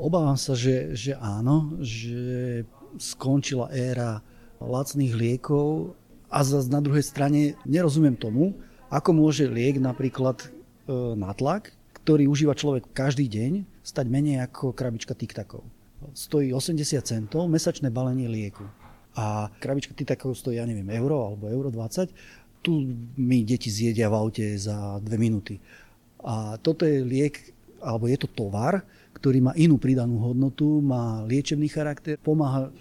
Obávam 0.00 0.38
sa, 0.40 0.56
že, 0.56 0.96
že 0.96 1.12
áno, 1.18 1.76
že 1.82 2.64
skončila 2.96 3.68
éra 3.68 4.24
lacných 4.62 5.12
liekov 5.12 5.98
a 6.32 6.38
zase 6.40 6.72
na 6.72 6.80
druhej 6.80 7.04
strane 7.04 7.60
nerozumiem 7.68 8.16
tomu, 8.16 8.56
ako 8.88 9.12
môže 9.12 9.44
liek 9.44 9.76
napríklad 9.76 10.40
e, 10.40 10.48
na 11.12 11.36
tlak, 11.36 11.76
ktorý 12.00 12.24
užíva 12.32 12.56
človek 12.56 12.88
každý 12.96 13.28
deň, 13.28 13.68
stať 13.84 14.06
menej 14.08 14.40
ako 14.48 14.72
krabička 14.72 15.12
tiktakov. 15.12 15.60
Stojí 16.16 16.50
80 16.50 16.80
centov 17.04 17.46
mesačné 17.52 17.92
balenie 17.92 18.26
lieku. 18.26 18.64
A 19.12 19.52
krabička 19.60 19.92
tiktakov 19.92 20.32
stojí, 20.32 20.56
ja 20.56 20.64
neviem, 20.64 20.88
euro 20.96 21.20
alebo 21.20 21.52
euro 21.52 21.68
20. 21.68 22.08
Tu 22.64 22.72
mi 23.20 23.44
deti 23.44 23.68
zjedia 23.68 24.08
v 24.08 24.16
aute 24.16 24.46
za 24.56 24.98
dve 25.04 25.20
minúty. 25.20 25.60
A 26.24 26.56
toto 26.56 26.88
je 26.88 27.04
liek, 27.04 27.52
alebo 27.82 28.08
je 28.08 28.16
to 28.16 28.30
tovar, 28.30 28.80
ktorý 29.12 29.38
má 29.44 29.52
inú 29.54 29.76
pridanú 29.76 30.18
hodnotu, 30.32 30.80
má 30.80 31.22
liečebný 31.28 31.68
charakter, 31.68 32.16
pomáha 32.18 32.72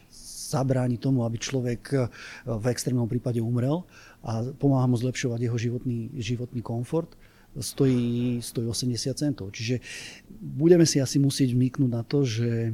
zabráni 0.52 1.00
tomu, 1.00 1.24
aby 1.24 1.40
človek 1.40 1.82
eh, 1.96 2.12
v 2.46 2.66
extrémnom 2.68 3.08
prípade 3.08 3.40
umrel 3.40 3.88
a 4.22 4.44
pomáha 4.60 4.86
mu 4.86 5.00
zlepšovať 5.00 5.40
jeho 5.48 5.58
životný, 5.58 6.12
životný 6.20 6.60
komfort 6.60 7.16
stojí, 7.60 8.40
stojí 8.40 8.68
80 8.68 9.12
centov. 9.12 9.52
Čiže 9.52 9.84
budeme 10.32 10.88
si 10.88 11.04
asi 11.04 11.20
musieť 11.20 11.52
vmyknúť 11.52 11.92
na 11.92 12.04
to, 12.08 12.24
že 12.24 12.72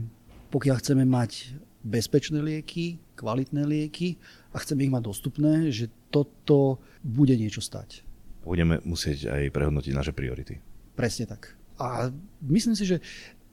pokiaľ 0.54 0.76
chceme 0.78 1.04
mať 1.08 1.58
bezpečné 1.82 2.44
lieky, 2.44 3.02
kvalitné 3.18 3.66
lieky 3.66 4.22
a 4.54 4.62
chceme 4.62 4.86
ich 4.86 4.94
mať 4.94 5.04
dostupné, 5.08 5.74
že 5.74 5.90
toto 6.13 6.78
bude 7.02 7.34
niečo 7.34 7.63
stať. 7.63 8.06
Budeme 8.46 8.80
musieť 8.86 9.34
aj 9.34 9.52
prehodnotiť 9.52 9.94
naše 9.96 10.13
priority. 10.13 10.62
Presne 10.94 11.28
tak. 11.28 11.58
A 11.78 12.10
myslím 12.42 12.78
si, 12.78 12.86
že 12.88 13.04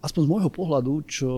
aspoň 0.05 0.23
z 0.29 0.31
môjho 0.31 0.51
pohľadu, 0.53 0.93
čo 1.09 1.31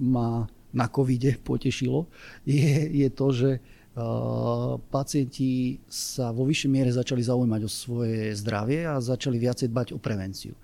má 0.00 0.46
na 0.70 0.86
covide 0.86 1.36
potešilo, 1.42 2.06
je, 2.46 2.86
je 2.90 3.08
to, 3.10 3.26
že 3.34 3.50
uh, 3.58 4.78
pacienti 4.90 5.82
sa 5.90 6.30
vo 6.30 6.46
vyššej 6.46 6.70
miere 6.70 6.90
začali 6.90 7.22
zaujímať 7.22 7.60
o 7.66 7.70
svoje 7.70 8.34
zdravie 8.38 8.86
a 8.86 9.02
začali 9.02 9.36
viacej 9.38 9.70
dbať 9.70 9.88
o 9.94 9.98
prevenciu. 9.98 10.54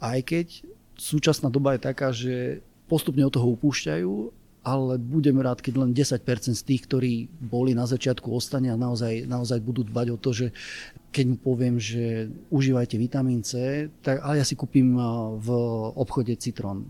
Aj 0.00 0.20
keď 0.20 0.64
súčasná 0.96 1.50
doba 1.50 1.76
je 1.76 1.80
taká, 1.84 2.08
že 2.14 2.64
postupne 2.88 3.24
od 3.24 3.32
toho 3.32 3.52
upúšťajú, 3.56 4.43
ale 4.64 4.96
budem 4.96 5.36
rád, 5.44 5.60
keď 5.60 5.74
len 5.76 5.90
10% 5.92 6.24
z 6.56 6.64
tých, 6.64 6.88
ktorí 6.88 7.28
boli 7.28 7.76
na 7.76 7.84
začiatku, 7.84 8.32
ostane 8.32 8.72
a 8.72 8.80
naozaj, 8.80 9.28
naozaj 9.28 9.60
budú 9.60 9.84
dbať 9.84 10.06
o 10.10 10.16
to, 10.16 10.30
že 10.32 10.46
keď 11.14 11.24
mu 11.30 11.36
poviem, 11.38 11.78
že 11.78 12.26
užívajte 12.50 12.98
vitamín 12.98 13.46
C, 13.46 13.86
tak 14.02 14.18
ale 14.26 14.42
ja 14.42 14.44
si 14.44 14.58
kúpim 14.58 14.98
v 15.38 15.48
obchode 15.94 16.34
citrón. 16.34 16.82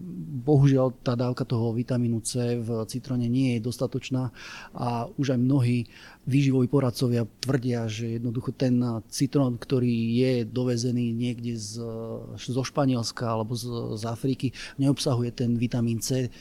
Bohužiaľ 0.49 0.97
tá 1.05 1.13
dávka 1.13 1.45
toho 1.45 1.77
vitamínu 1.77 2.25
C 2.25 2.57
v 2.57 2.89
citróne 2.89 3.29
nie 3.29 3.59
je 3.59 3.67
dostatočná 3.69 4.33
a 4.73 5.13
už 5.21 5.37
aj 5.37 5.41
mnohí 5.45 5.85
výživoví 6.25 6.73
poradcovia 6.73 7.29
tvrdia, 7.45 7.85
že 7.85 8.17
jednoducho 8.17 8.57
ten 8.57 8.81
citrón, 9.13 9.61
ktorý 9.61 9.93
je 10.17 10.33
dovezený 10.49 11.13
niekde 11.13 11.61
z, 11.61 11.85
zo 12.41 12.63
Španielska 12.65 13.29
alebo 13.29 13.53
z, 13.53 13.69
z 14.01 14.09
Afriky, 14.09 14.57
neobsahuje 14.81 15.37
ten 15.37 15.61
vitamín 15.61 16.01
C 16.01 16.33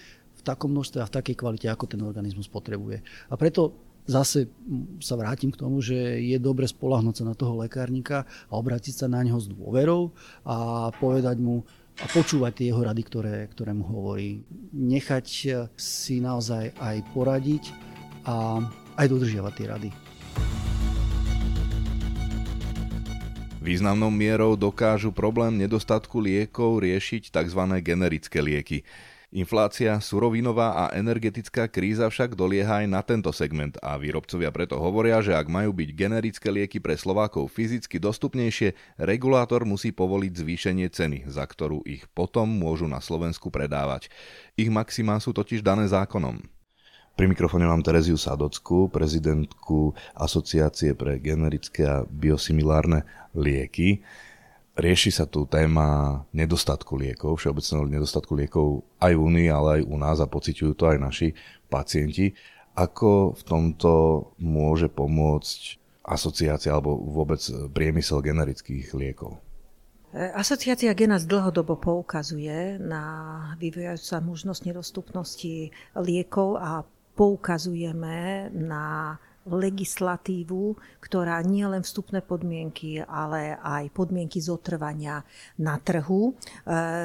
takom 0.44 0.76
množstve 0.76 1.00
a 1.02 1.10
v 1.10 1.16
takej 1.16 1.36
kvalite, 1.40 1.68
ako 1.72 1.90
ten 1.90 2.02
organizmus 2.04 2.52
potrebuje. 2.52 3.00
A 3.32 3.34
preto 3.40 3.74
zase 4.04 4.52
sa 5.00 5.16
vrátim 5.16 5.48
k 5.48 5.60
tomu, 5.60 5.80
že 5.80 5.96
je 6.20 6.36
dobre 6.36 6.68
spolahnúť 6.68 7.24
sa 7.24 7.26
na 7.28 7.36
toho 7.36 7.56
lekárnika 7.64 8.28
a 8.52 8.54
obrátiť 8.60 8.94
sa 9.04 9.08
na 9.08 9.24
neho 9.24 9.40
s 9.40 9.48
dôverou 9.48 10.12
a 10.44 10.92
povedať 11.00 11.40
mu 11.40 11.64
a 12.02 12.06
počúvať 12.10 12.52
tie 12.58 12.66
jeho 12.74 12.82
rady, 12.82 13.02
ktoré, 13.06 13.36
ktoré 13.54 13.72
mu 13.72 13.86
hovorí. 13.86 14.42
Nechať 14.74 15.26
si 15.78 16.16
naozaj 16.20 16.74
aj 16.76 16.98
poradiť 17.14 17.70
a 18.26 18.60
aj 18.98 19.08
dodržiavať 19.08 19.54
tie 19.56 19.68
rady. 19.70 19.90
Významnou 23.64 24.12
mierou 24.12 24.60
dokážu 24.60 25.16
problém 25.16 25.56
nedostatku 25.56 26.20
liekov 26.20 26.84
riešiť 26.84 27.32
tzv. 27.32 27.62
generické 27.80 28.44
lieky. 28.44 28.84
Inflácia, 29.34 29.98
surovinová 29.98 30.78
a 30.78 30.94
energetická 30.94 31.66
kríza 31.66 32.06
však 32.06 32.38
dolieha 32.38 32.86
aj 32.86 32.88
na 32.88 33.02
tento 33.02 33.34
segment 33.34 33.74
a 33.82 33.98
výrobcovia 33.98 34.54
preto 34.54 34.78
hovoria, 34.78 35.26
že 35.26 35.34
ak 35.34 35.50
majú 35.50 35.74
byť 35.74 35.90
generické 35.90 36.54
lieky 36.54 36.78
pre 36.78 36.94
Slovákov 36.94 37.50
fyzicky 37.50 37.98
dostupnejšie, 37.98 38.78
regulátor 39.02 39.66
musí 39.66 39.90
povoliť 39.90 40.38
zvýšenie 40.38 40.86
ceny, 40.86 41.26
za 41.34 41.50
ktorú 41.50 41.82
ich 41.82 42.06
potom 42.14 42.46
môžu 42.46 42.86
na 42.86 43.02
Slovensku 43.02 43.50
predávať. 43.50 44.14
Ich 44.54 44.70
maximá 44.70 45.18
sú 45.18 45.34
totiž 45.34 45.66
dané 45.66 45.90
zákonom. 45.90 46.38
Pri 47.18 47.26
mikrofóne 47.26 47.66
mám 47.66 47.82
Tereziu 47.82 48.22
Sadocku, 48.22 48.94
prezidentku 48.94 49.98
Asociácie 50.14 50.94
pre 50.94 51.18
generické 51.18 51.90
a 51.90 52.06
biosimilárne 52.06 53.02
lieky. 53.34 54.06
Rieši 54.74 55.14
sa 55.14 55.30
tu 55.30 55.46
téma 55.46 56.22
nedostatku 56.34 56.98
liekov, 56.98 57.38
všeobecného 57.38 57.94
nedostatku 57.94 58.34
liekov 58.34 58.82
aj 58.98 59.14
v 59.14 59.22
Únii, 59.22 59.48
ale 59.54 59.70
aj 59.78 59.82
u 59.86 59.96
nás 60.02 60.18
a 60.18 60.26
pociťujú 60.26 60.74
to 60.74 60.90
aj 60.90 60.98
naši 60.98 61.30
pacienti. 61.70 62.34
Ako 62.74 63.38
v 63.38 63.42
tomto 63.46 63.92
môže 64.42 64.90
pomôcť 64.90 65.78
asociácia 66.02 66.74
alebo 66.74 66.98
vôbec 66.98 67.38
priemysel 67.70 68.26
generických 68.26 68.98
liekov? 68.98 69.38
Asociácia 70.14 70.94
Genas 70.98 71.26
dlhodobo 71.26 71.78
poukazuje 71.78 72.82
na 72.82 73.04
vyvíjajúcu 73.62 74.06
sa 74.06 74.22
možnosť 74.22 74.74
nedostupnosti 74.74 75.74
liekov 75.98 76.58
a 76.58 76.86
poukazujeme 77.14 78.50
na 78.54 79.18
legislatívu, 79.48 80.76
ktorá 81.04 81.44
nie 81.44 81.68
len 81.68 81.84
vstupné 81.84 82.24
podmienky, 82.24 83.04
ale 83.04 83.60
aj 83.60 83.92
podmienky 83.92 84.40
zotrvania 84.40 85.24
na 85.60 85.76
trhu 85.80 86.32
e, 86.32 86.34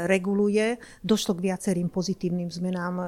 reguluje. 0.07 0.79
Došlo 1.03 1.35
k 1.35 1.51
viacerým 1.51 1.91
pozitívnym 1.91 2.51
zmenám, 2.51 2.95
e, 2.99 3.07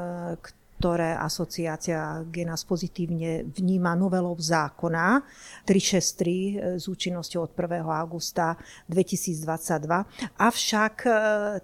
ktoré 0.81 1.12
asociácia 1.12 2.25
Genas 2.33 2.64
pozitívne 2.64 3.45
vníma 3.45 3.93
novelou 3.93 4.33
zákona 4.33 5.21
363 5.69 6.81
s 6.81 6.88
účinnosťou 6.88 7.45
od 7.45 7.53
1. 7.53 7.85
augusta 7.85 8.57
2022. 8.88 10.40
Avšak 10.40 10.95
e, 11.05 11.11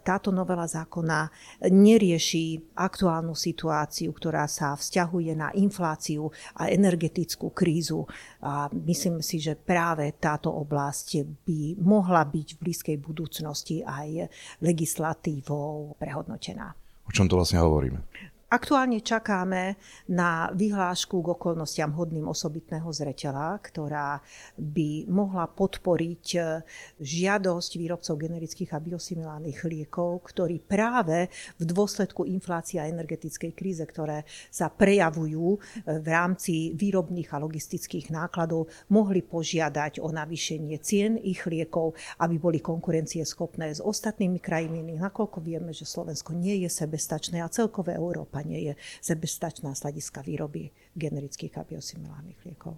táto 0.05 0.29
novela 0.29 0.69
zákona 0.69 1.33
nerieši 1.65 2.77
aktuálnu 2.77 3.33
situáciu, 3.33 4.13
ktorá 4.13 4.45
sa 4.45 4.77
vzťahuje 4.77 5.33
na 5.33 5.49
infláciu 5.57 6.29
a 6.53 6.69
energetickú 6.69 7.57
krízu. 7.57 8.05
A 8.45 8.69
myslím 8.69 9.25
si, 9.25 9.41
že 9.41 9.57
práve 9.57 10.13
táto 10.21 10.53
oblasť 10.53 11.25
by 11.49 11.81
mohla 11.81 12.21
byť 12.21 12.49
v 12.53 12.61
blízkej 12.69 12.97
budúcnosti 13.01 13.81
aj 13.81 14.29
legislatívou 14.61 15.97
prehodnotená. 15.97 16.77
O 17.09 17.15
čom 17.17 17.25
to 17.25 17.41
vlastne 17.41 17.65
hovoríme? 17.65 18.05
Aktuálne 18.47 19.03
čakáme 19.03 19.75
na 20.07 20.55
vyhlášku 20.55 21.19
k 21.19 21.35
okolnostiam 21.35 21.91
hodným 21.99 22.31
osobitného 22.31 22.87
zreteľa, 22.95 23.59
ktorá 23.59 24.23
by 24.55 25.11
mohla 25.11 25.51
podporiť 25.51 26.27
e, 26.39 26.63
žiadosť 27.03 27.71
výrobcov 27.75 28.15
generických 28.15 28.71
a 28.71 28.79
biosimilárnych 28.79 29.67
liekov, 29.67 30.31
ktorí 30.31 30.63
práve 30.63 31.27
v 31.59 31.63
dôsledku 31.67 32.23
inflácie 32.23 32.79
a 32.79 32.87
energetickej 32.87 33.51
kríze, 33.51 33.83
ktoré 33.83 34.23
sa 34.47 34.71
prejavujú 34.71 35.47
e, 35.51 35.59
v 35.99 36.07
rámci 36.07 36.71
výrobných 36.71 37.35
a 37.35 37.43
logistických 37.43 38.15
nákladov, 38.15 38.71
mohli 38.95 39.27
požiadať 39.27 39.99
o 39.99 40.15
navýšenie 40.15 40.79
cien 40.87 41.19
ich 41.19 41.43
liekov, 41.51 41.99
aby 42.23 42.39
boli 42.39 42.63
konkurencieschopné 42.63 43.75
s 43.75 43.83
ostatnými 43.83 44.39
krajinami, 44.39 45.03
nakoľko 45.03 45.43
vieme, 45.43 45.75
že 45.75 45.83
Slovensko 45.83 46.31
nie 46.31 46.63
je 46.63 46.71
sebestačné 46.71 47.43
a 47.43 47.51
celkové 47.51 47.99
Európa 47.99 48.36
Európa 48.37 48.45
nie 48.45 48.61
je 48.69 48.75
sebestačná 49.01 49.73
z 49.73 49.83
hľadiska 49.89 50.21
výroby 50.21 50.69
generických 50.93 51.57
a 51.57 51.65
biosimilárnych 51.65 52.37
liekov. 52.45 52.77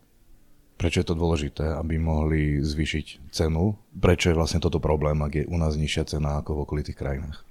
Prečo 0.79 1.03
je 1.03 1.09
to 1.11 1.19
dôležité, 1.19 1.75
aby 1.75 1.99
mohli 1.99 2.63
zvýšiť 2.63 3.35
cenu? 3.35 3.75
Prečo 3.99 4.31
je 4.31 4.39
vlastne 4.39 4.63
toto 4.63 4.79
problém, 4.79 5.19
ak 5.19 5.35
je 5.35 5.51
u 5.51 5.59
nás 5.59 5.75
nižšia 5.75 6.07
cena 6.07 6.39
ako 6.39 6.55
v 6.55 6.63
okolitých 6.63 6.99
krajinách? 7.03 7.43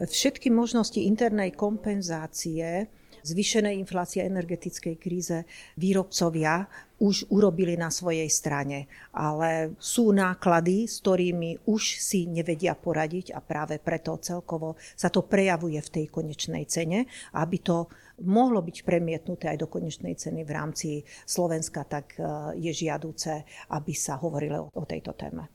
Všetky 0.00 0.48
možnosti 0.48 0.96
internej 0.96 1.52
kompenzácie 1.52 2.88
zvýšenej 3.22 3.78
inflácie 3.78 4.26
energetickej 4.26 4.94
kríze 4.98 5.46
výrobcovia 5.78 6.66
už 7.02 7.26
urobili 7.34 7.74
na 7.74 7.90
svojej 7.90 8.30
strane. 8.30 8.86
Ale 9.10 9.74
sú 9.82 10.14
náklady, 10.14 10.86
s 10.86 11.02
ktorými 11.02 11.66
už 11.66 11.98
si 11.98 12.30
nevedia 12.30 12.78
poradiť 12.78 13.34
a 13.34 13.42
práve 13.42 13.82
preto 13.82 14.18
celkovo 14.22 14.78
sa 14.94 15.10
to 15.10 15.26
prejavuje 15.26 15.82
v 15.82 15.92
tej 16.02 16.06
konečnej 16.06 16.62
cene. 16.70 17.10
Aby 17.34 17.58
to 17.58 17.76
mohlo 18.22 18.62
byť 18.62 18.86
premietnuté 18.86 19.50
aj 19.50 19.58
do 19.58 19.66
konečnej 19.66 20.14
ceny 20.14 20.46
v 20.46 20.50
rámci 20.54 20.88
Slovenska, 21.26 21.82
tak 21.82 22.14
e, 22.14 22.22
je 22.62 22.70
žiaduce, 22.70 23.42
aby 23.74 23.92
sa 23.98 24.14
hovorilo 24.22 24.70
o 24.70 24.84
tejto 24.86 25.18
téme. 25.18 25.50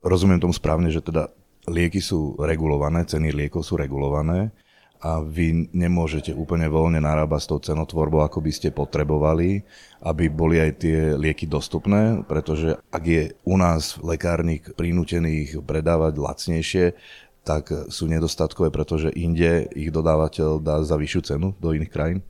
Rozumiem 0.00 0.40
tomu 0.40 0.56
správne, 0.56 0.88
že 0.88 1.04
teda 1.04 1.28
lieky 1.68 2.00
sú 2.00 2.38
regulované, 2.40 3.04
ceny 3.04 3.28
liekov 3.28 3.60
sú 3.60 3.76
regulované 3.76 4.56
a 4.98 5.22
vy 5.22 5.70
nemôžete 5.70 6.34
úplne 6.34 6.66
voľne 6.66 6.98
narábať 6.98 7.40
s 7.42 7.50
tou 7.50 7.58
cenotvorbou, 7.62 8.26
ako 8.26 8.42
by 8.42 8.50
ste 8.50 8.74
potrebovali, 8.74 9.62
aby 10.02 10.24
boli 10.26 10.58
aj 10.58 10.70
tie 10.82 10.98
lieky 11.14 11.46
dostupné, 11.46 12.26
pretože 12.26 12.74
ak 12.90 13.04
je 13.06 13.22
u 13.46 13.54
nás 13.54 13.94
lekárnik 14.02 14.74
prinútený 14.74 15.46
ich 15.46 15.52
predávať 15.54 16.18
lacnejšie, 16.18 16.86
tak 17.46 17.70
sú 17.88 18.10
nedostatkové, 18.10 18.68
pretože 18.68 19.14
inde 19.14 19.70
ich 19.72 19.88
dodávateľ 19.88 20.60
dá 20.60 20.82
za 20.84 20.98
vyššiu 20.98 21.22
cenu 21.24 21.48
do 21.56 21.72
iných 21.72 21.92
krajín? 21.94 22.20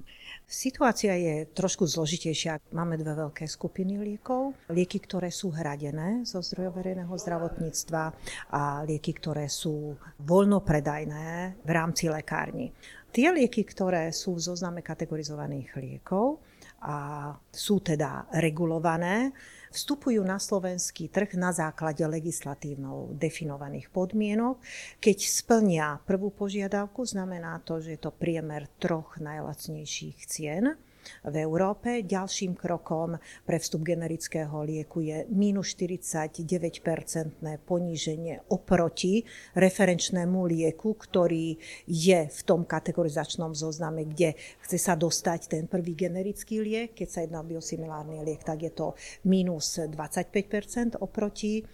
Situácia 0.48 1.12
je 1.12 1.44
trošku 1.52 1.84
zložitejšia. 1.84 2.72
Máme 2.72 2.96
dve 2.96 3.12
veľké 3.12 3.44
skupiny 3.44 4.00
liekov. 4.00 4.56
Lieky, 4.72 4.96
ktoré 5.04 5.28
sú 5.28 5.52
hradené 5.52 6.24
zo 6.24 6.40
zdrojov 6.40 6.72
verejného 6.72 7.12
zdravotníctva 7.12 8.02
a 8.48 8.80
lieky, 8.88 9.12
ktoré 9.12 9.44
sú 9.52 9.92
voľnopredajné 10.24 11.60
v 11.60 11.70
rámci 11.70 12.08
lekárni. 12.08 12.72
Tie 13.12 13.28
lieky, 13.28 13.60
ktoré 13.60 14.08
sú 14.08 14.40
v 14.40 14.48
zozname 14.48 14.80
kategorizovaných 14.80 15.68
liekov 15.76 16.40
a 16.80 17.28
sú 17.52 17.84
teda 17.84 18.32
regulované, 18.40 19.36
vstupujú 19.70 20.24
na 20.24 20.40
slovenský 20.40 21.12
trh 21.12 21.36
na 21.36 21.52
základe 21.52 22.02
legislatívnou 22.06 23.12
definovaných 23.16 23.92
podmienok. 23.92 24.62
Keď 24.98 25.18
splnia 25.28 26.00
prvú 26.08 26.32
požiadavku, 26.32 27.04
znamená 27.04 27.60
to, 27.62 27.82
že 27.82 27.96
je 27.96 28.00
to 28.00 28.12
priemer 28.14 28.70
troch 28.80 29.20
najlacnejších 29.20 30.18
cien 30.24 30.78
v 31.26 31.34
Európe. 31.42 32.02
Ďalším 32.02 32.54
krokom 32.54 33.18
pre 33.44 33.56
vstup 33.58 33.84
generického 33.84 34.64
lieku 34.64 35.04
je 35.04 35.24
minus 35.32 35.74
49-percentné 35.74 37.62
poníženie 37.62 38.48
oproti 38.50 39.24
referenčnému 39.54 40.38
lieku, 40.48 40.94
ktorý 40.94 41.56
je 41.86 42.20
v 42.28 42.40
tom 42.46 42.64
kategorizačnom 42.68 43.52
zozname, 43.52 44.04
kde 44.06 44.38
chce 44.64 44.78
sa 44.78 44.94
dostať 44.94 45.40
ten 45.48 45.64
prvý 45.64 45.96
generický 45.96 46.60
liek. 46.60 46.94
Keď 46.94 47.08
sa 47.08 47.20
jedná 47.24 47.40
o 47.40 47.48
biosimilárny 47.48 48.22
liek, 48.24 48.44
tak 48.44 48.64
je 48.64 48.72
to 48.72 48.96
minus 49.24 49.78
25% 49.80 51.00
oproti 51.00 51.64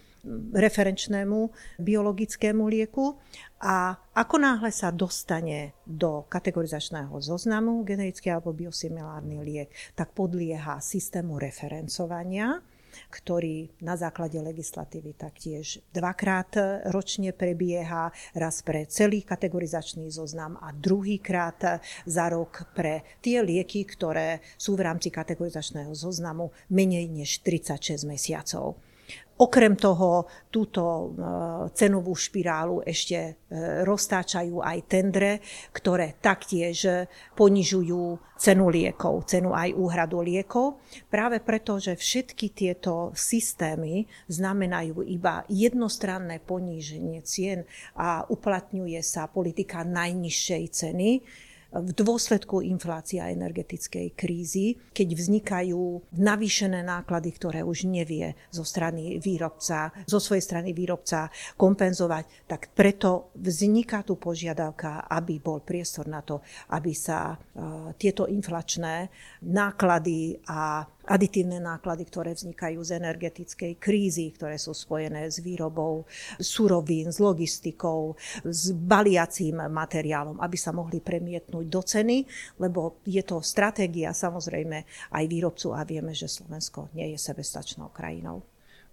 referenčnému 0.53 1.39
biologickému 1.77 2.63
lieku 2.65 3.17
a 3.61 3.93
ako 4.13 4.35
náhle 4.41 4.73
sa 4.73 4.89
dostane 4.89 5.77
do 5.85 6.25
kategorizačného 6.27 7.13
zoznamu 7.21 7.85
generický 7.85 8.33
alebo 8.33 8.51
biosimilárny 8.51 9.41
liek, 9.45 9.69
tak 9.93 10.11
podlieha 10.17 10.81
systému 10.81 11.37
referencovania, 11.37 12.61
ktorý 13.11 13.67
na 13.83 13.99
základe 13.99 14.39
legislatívy 14.39 15.19
taktiež 15.19 15.83
dvakrát 15.91 16.55
ročne 16.95 17.35
prebieha, 17.35 18.11
raz 18.31 18.63
pre 18.63 18.87
celý 18.87 19.27
kategorizačný 19.27 20.07
zoznam 20.07 20.55
a 20.63 20.71
druhýkrát 20.71 21.83
za 22.07 22.25
rok 22.31 22.71
pre 22.71 23.03
tie 23.19 23.43
lieky, 23.43 23.83
ktoré 23.83 24.39
sú 24.55 24.79
v 24.79 24.87
rámci 24.87 25.11
kategorizačného 25.11 25.91
zoznamu 25.91 26.55
menej 26.71 27.11
než 27.11 27.43
36 27.43 28.07
mesiacov. 28.07 28.79
Okrem 29.35 29.75
toho, 29.75 30.31
túto 30.47 30.79
e, 30.79 31.07
cenovú 31.75 32.15
špirálu 32.15 32.87
ešte 32.87 33.19
e, 33.19 33.31
roztáčajú 33.83 34.63
aj 34.63 34.79
tendre, 34.87 35.43
ktoré 35.75 36.15
taktiež 36.23 37.03
ponižujú 37.35 38.15
cenu 38.39 38.71
liekov, 38.71 39.27
cenu 39.27 39.51
aj 39.51 39.75
úhradu 39.75 40.23
liekov, 40.23 40.79
práve 41.11 41.43
preto, 41.43 41.83
že 41.83 41.99
všetky 41.99 42.55
tieto 42.55 43.11
systémy 43.11 44.07
znamenajú 44.31 45.03
iba 45.03 45.43
jednostranné 45.51 46.39
poníženie 46.39 47.19
cien 47.27 47.67
a 47.99 48.23
uplatňuje 48.23 49.03
sa 49.03 49.27
politika 49.27 49.83
najnižšej 49.83 50.63
ceny, 50.71 51.09
v 51.71 51.91
dôsledku 51.91 52.63
inflácie 52.63 53.19
a 53.19 53.31
energetickej 53.33 54.15
krízy, 54.15 54.79
keď 54.95 55.07
vznikajú 55.15 56.13
navýšené 56.15 56.85
náklady, 56.85 57.29
ktoré 57.35 57.59
už 57.65 57.89
nevie 57.89 58.37
zo 58.53 58.63
strany 58.63 59.19
výrobca, 59.19 59.91
zo 60.07 60.19
svojej 60.19 60.43
strany 60.43 60.71
výrobca 60.71 61.27
kompenzovať, 61.59 62.47
tak 62.47 62.71
preto 62.71 63.33
vzniká 63.35 64.07
tu 64.07 64.15
požiadavka, 64.15 65.09
aby 65.11 65.41
bol 65.43 65.59
priestor 65.61 66.07
na 66.07 66.23
to, 66.23 66.39
aby 66.71 66.95
sa 66.95 67.35
uh, 67.35 67.91
tieto 67.99 68.29
inflačné 68.29 69.11
náklady 69.43 70.39
a 70.47 70.87
aditívne 71.05 71.61
náklady, 71.61 72.03
ktoré 72.09 72.33
vznikajú 72.33 72.81
z 72.81 72.97
energetickej 72.99 73.77
krízy, 73.77 74.33
ktoré 74.33 74.57
sú 74.57 74.73
spojené 74.73 75.29
s 75.29 75.39
výrobou 75.39 76.05
surovín, 76.41 77.13
s 77.13 77.21
logistikou, 77.21 78.17
s 78.43 78.73
baliacím 78.73 79.65
materiálom, 79.69 80.41
aby 80.41 80.57
sa 80.57 80.73
mohli 80.73 80.99
premietnúť 80.99 81.65
do 81.65 81.81
ceny, 81.81 82.17
lebo 82.59 82.99
je 83.05 83.21
to 83.21 83.39
stratégia 83.39 84.11
samozrejme 84.11 84.83
aj 85.13 85.23
výrobcu 85.29 85.71
a 85.71 85.85
vieme, 85.85 86.11
že 86.11 86.27
Slovensko 86.27 86.91
nie 86.97 87.13
je 87.13 87.17
sebestačnou 87.21 87.93
krajinou. 87.93 88.43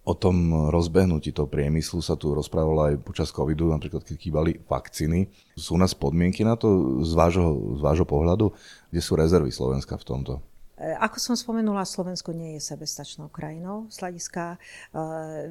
O 0.03 0.19
tom 0.19 0.67
rozbehnutí 0.67 1.31
toho 1.31 1.47
priemyslu 1.47 2.03
sa 2.03 2.19
tu 2.19 2.35
rozprávalo 2.35 2.91
aj 2.91 2.99
počas 3.07 3.31
covidu, 3.31 3.71
napríklad 3.71 4.03
keď 4.03 4.15
chýbali 4.19 4.51
vakcíny. 4.67 5.31
Sú 5.55 5.75
u 5.75 5.79
nás 5.79 5.95
podmienky 5.95 6.43
na 6.43 6.59
to 6.59 6.99
z 7.07 7.15
vášho, 7.15 7.79
z 7.79 7.81
vášho 7.87 8.03
pohľadu? 8.03 8.51
Kde 8.91 8.99
sú 8.99 9.15
rezervy 9.15 9.55
Slovenska 9.55 9.95
v 9.95 10.03
tomto? 10.03 10.33
E, 10.73 10.97
ako 10.97 11.21
som 11.21 11.35
spomenula, 11.37 11.85
Slovensko 11.85 12.33
nie 12.33 12.57
je 12.57 12.73
sebestačnou 12.73 13.29
krajinou 13.29 13.85
z 13.93 14.01
hľadiska 14.01 14.43
e, 14.53 14.57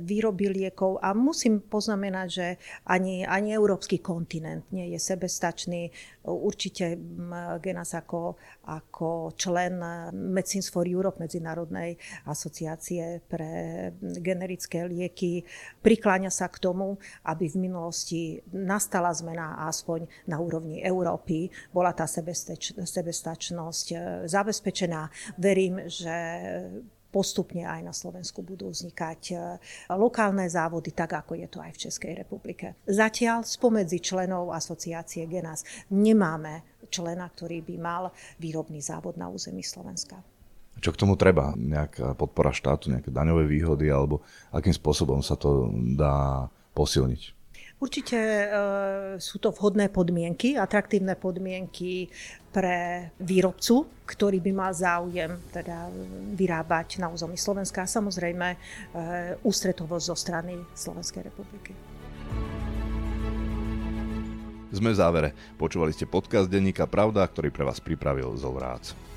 výroby 0.02 0.50
liekov 0.50 0.98
a 0.98 1.14
musím 1.14 1.62
poznamenať, 1.62 2.28
že 2.28 2.46
ani, 2.82 3.22
ani 3.22 3.54
európsky 3.54 4.02
kontinent 4.02 4.66
nie 4.74 4.90
je 4.90 4.98
sebestačný. 4.98 5.94
Určite 6.22 6.94
Genas 7.58 7.98
ako, 7.98 8.38
ako 8.70 9.35
člen 9.35 9.82
Medicines 10.14 10.70
for 10.70 10.87
Europe, 10.87 11.18
Medzinárodnej 11.18 11.98
asociácie 12.30 13.18
pre 13.26 13.90
generické 14.00 14.87
lieky, 14.87 15.42
prikláňa 15.82 16.30
sa 16.30 16.46
k 16.46 16.62
tomu, 16.62 16.94
aby 17.26 17.50
v 17.50 17.56
minulosti 17.58 18.38
nastala 18.54 19.11
zmena 19.11 19.66
aspoň 19.66 20.06
na 20.30 20.38
úrovni 20.38 20.78
Európy. 20.78 21.50
Bola 21.74 21.90
tá 21.90 22.06
sebestačnosť 22.06 23.87
e, 23.90 23.96
zabezpečená 24.30 25.11
verím, 25.38 25.90
že 25.90 26.14
postupne 27.12 27.68
aj 27.68 27.81
na 27.85 27.92
Slovensku 27.92 28.40
budú 28.40 28.72
vznikať 28.72 29.20
e, 29.31 29.35
lokálne 29.92 30.48
závody, 30.48 30.96
tak 30.96 31.12
ako 31.12 31.37
je 31.37 31.46
to 31.46 31.61
aj 31.61 31.77
v 31.77 31.83
Českej 31.87 32.12
republike. 32.25 32.81
Zatiaľ 32.88 33.44
spomedzi 33.44 34.01
členov 34.01 34.51
asociácie 34.57 35.29
Genas 35.29 35.62
nemáme 35.92 36.64
člena, 36.88 37.29
ktorý 37.29 37.61
by 37.61 37.77
mal 37.77 38.03
výrobný 38.40 38.81
závod 38.81 39.20
na 39.20 39.29
území 39.29 39.61
Slovenska. 39.61 40.25
Čo 40.81 40.96
k 40.96 41.01
tomu 41.05 41.20
treba? 41.20 41.53
Nejaká 41.53 42.16
podpora 42.16 42.51
štátu, 42.51 42.88
nejaké 42.88 43.12
daňové 43.12 43.44
výhody 43.44 43.92
alebo 43.92 44.25
akým 44.51 44.72
spôsobom 44.72 45.20
sa 45.20 45.37
to 45.37 45.68
dá 45.94 46.48
posilniť? 46.72 47.41
Určite 47.82 48.14
e, 48.14 48.46
sú 49.18 49.42
to 49.42 49.50
vhodné 49.50 49.90
podmienky, 49.90 50.54
atraktívne 50.54 51.18
podmienky 51.18 52.06
pre 52.54 53.10
výrobcu, 53.18 54.06
ktorý 54.06 54.38
by 54.38 54.52
mal 54.54 54.70
záujem 54.70 55.34
teda 55.50 55.90
vyrábať 56.38 57.02
na 57.02 57.10
území 57.10 57.34
Slovenska 57.34 57.82
a 57.82 57.90
samozrejme 57.90 58.48
e, 58.54 58.56
ústretovosť 59.42 60.04
zo 60.06 60.14
strany 60.14 60.62
Slovenskej 60.78 61.26
republiky. 61.26 61.74
Sme 64.70 64.94
v 64.94 64.96
závere. 64.96 65.28
Počúvali 65.58 65.90
ste 65.90 66.06
podcast 66.06 66.46
Denníka 66.46 66.86
Pravda, 66.86 67.26
ktorý 67.26 67.50
pre 67.50 67.66
vás 67.66 67.82
pripravil 67.82 68.30
Zolrác. 68.38 69.12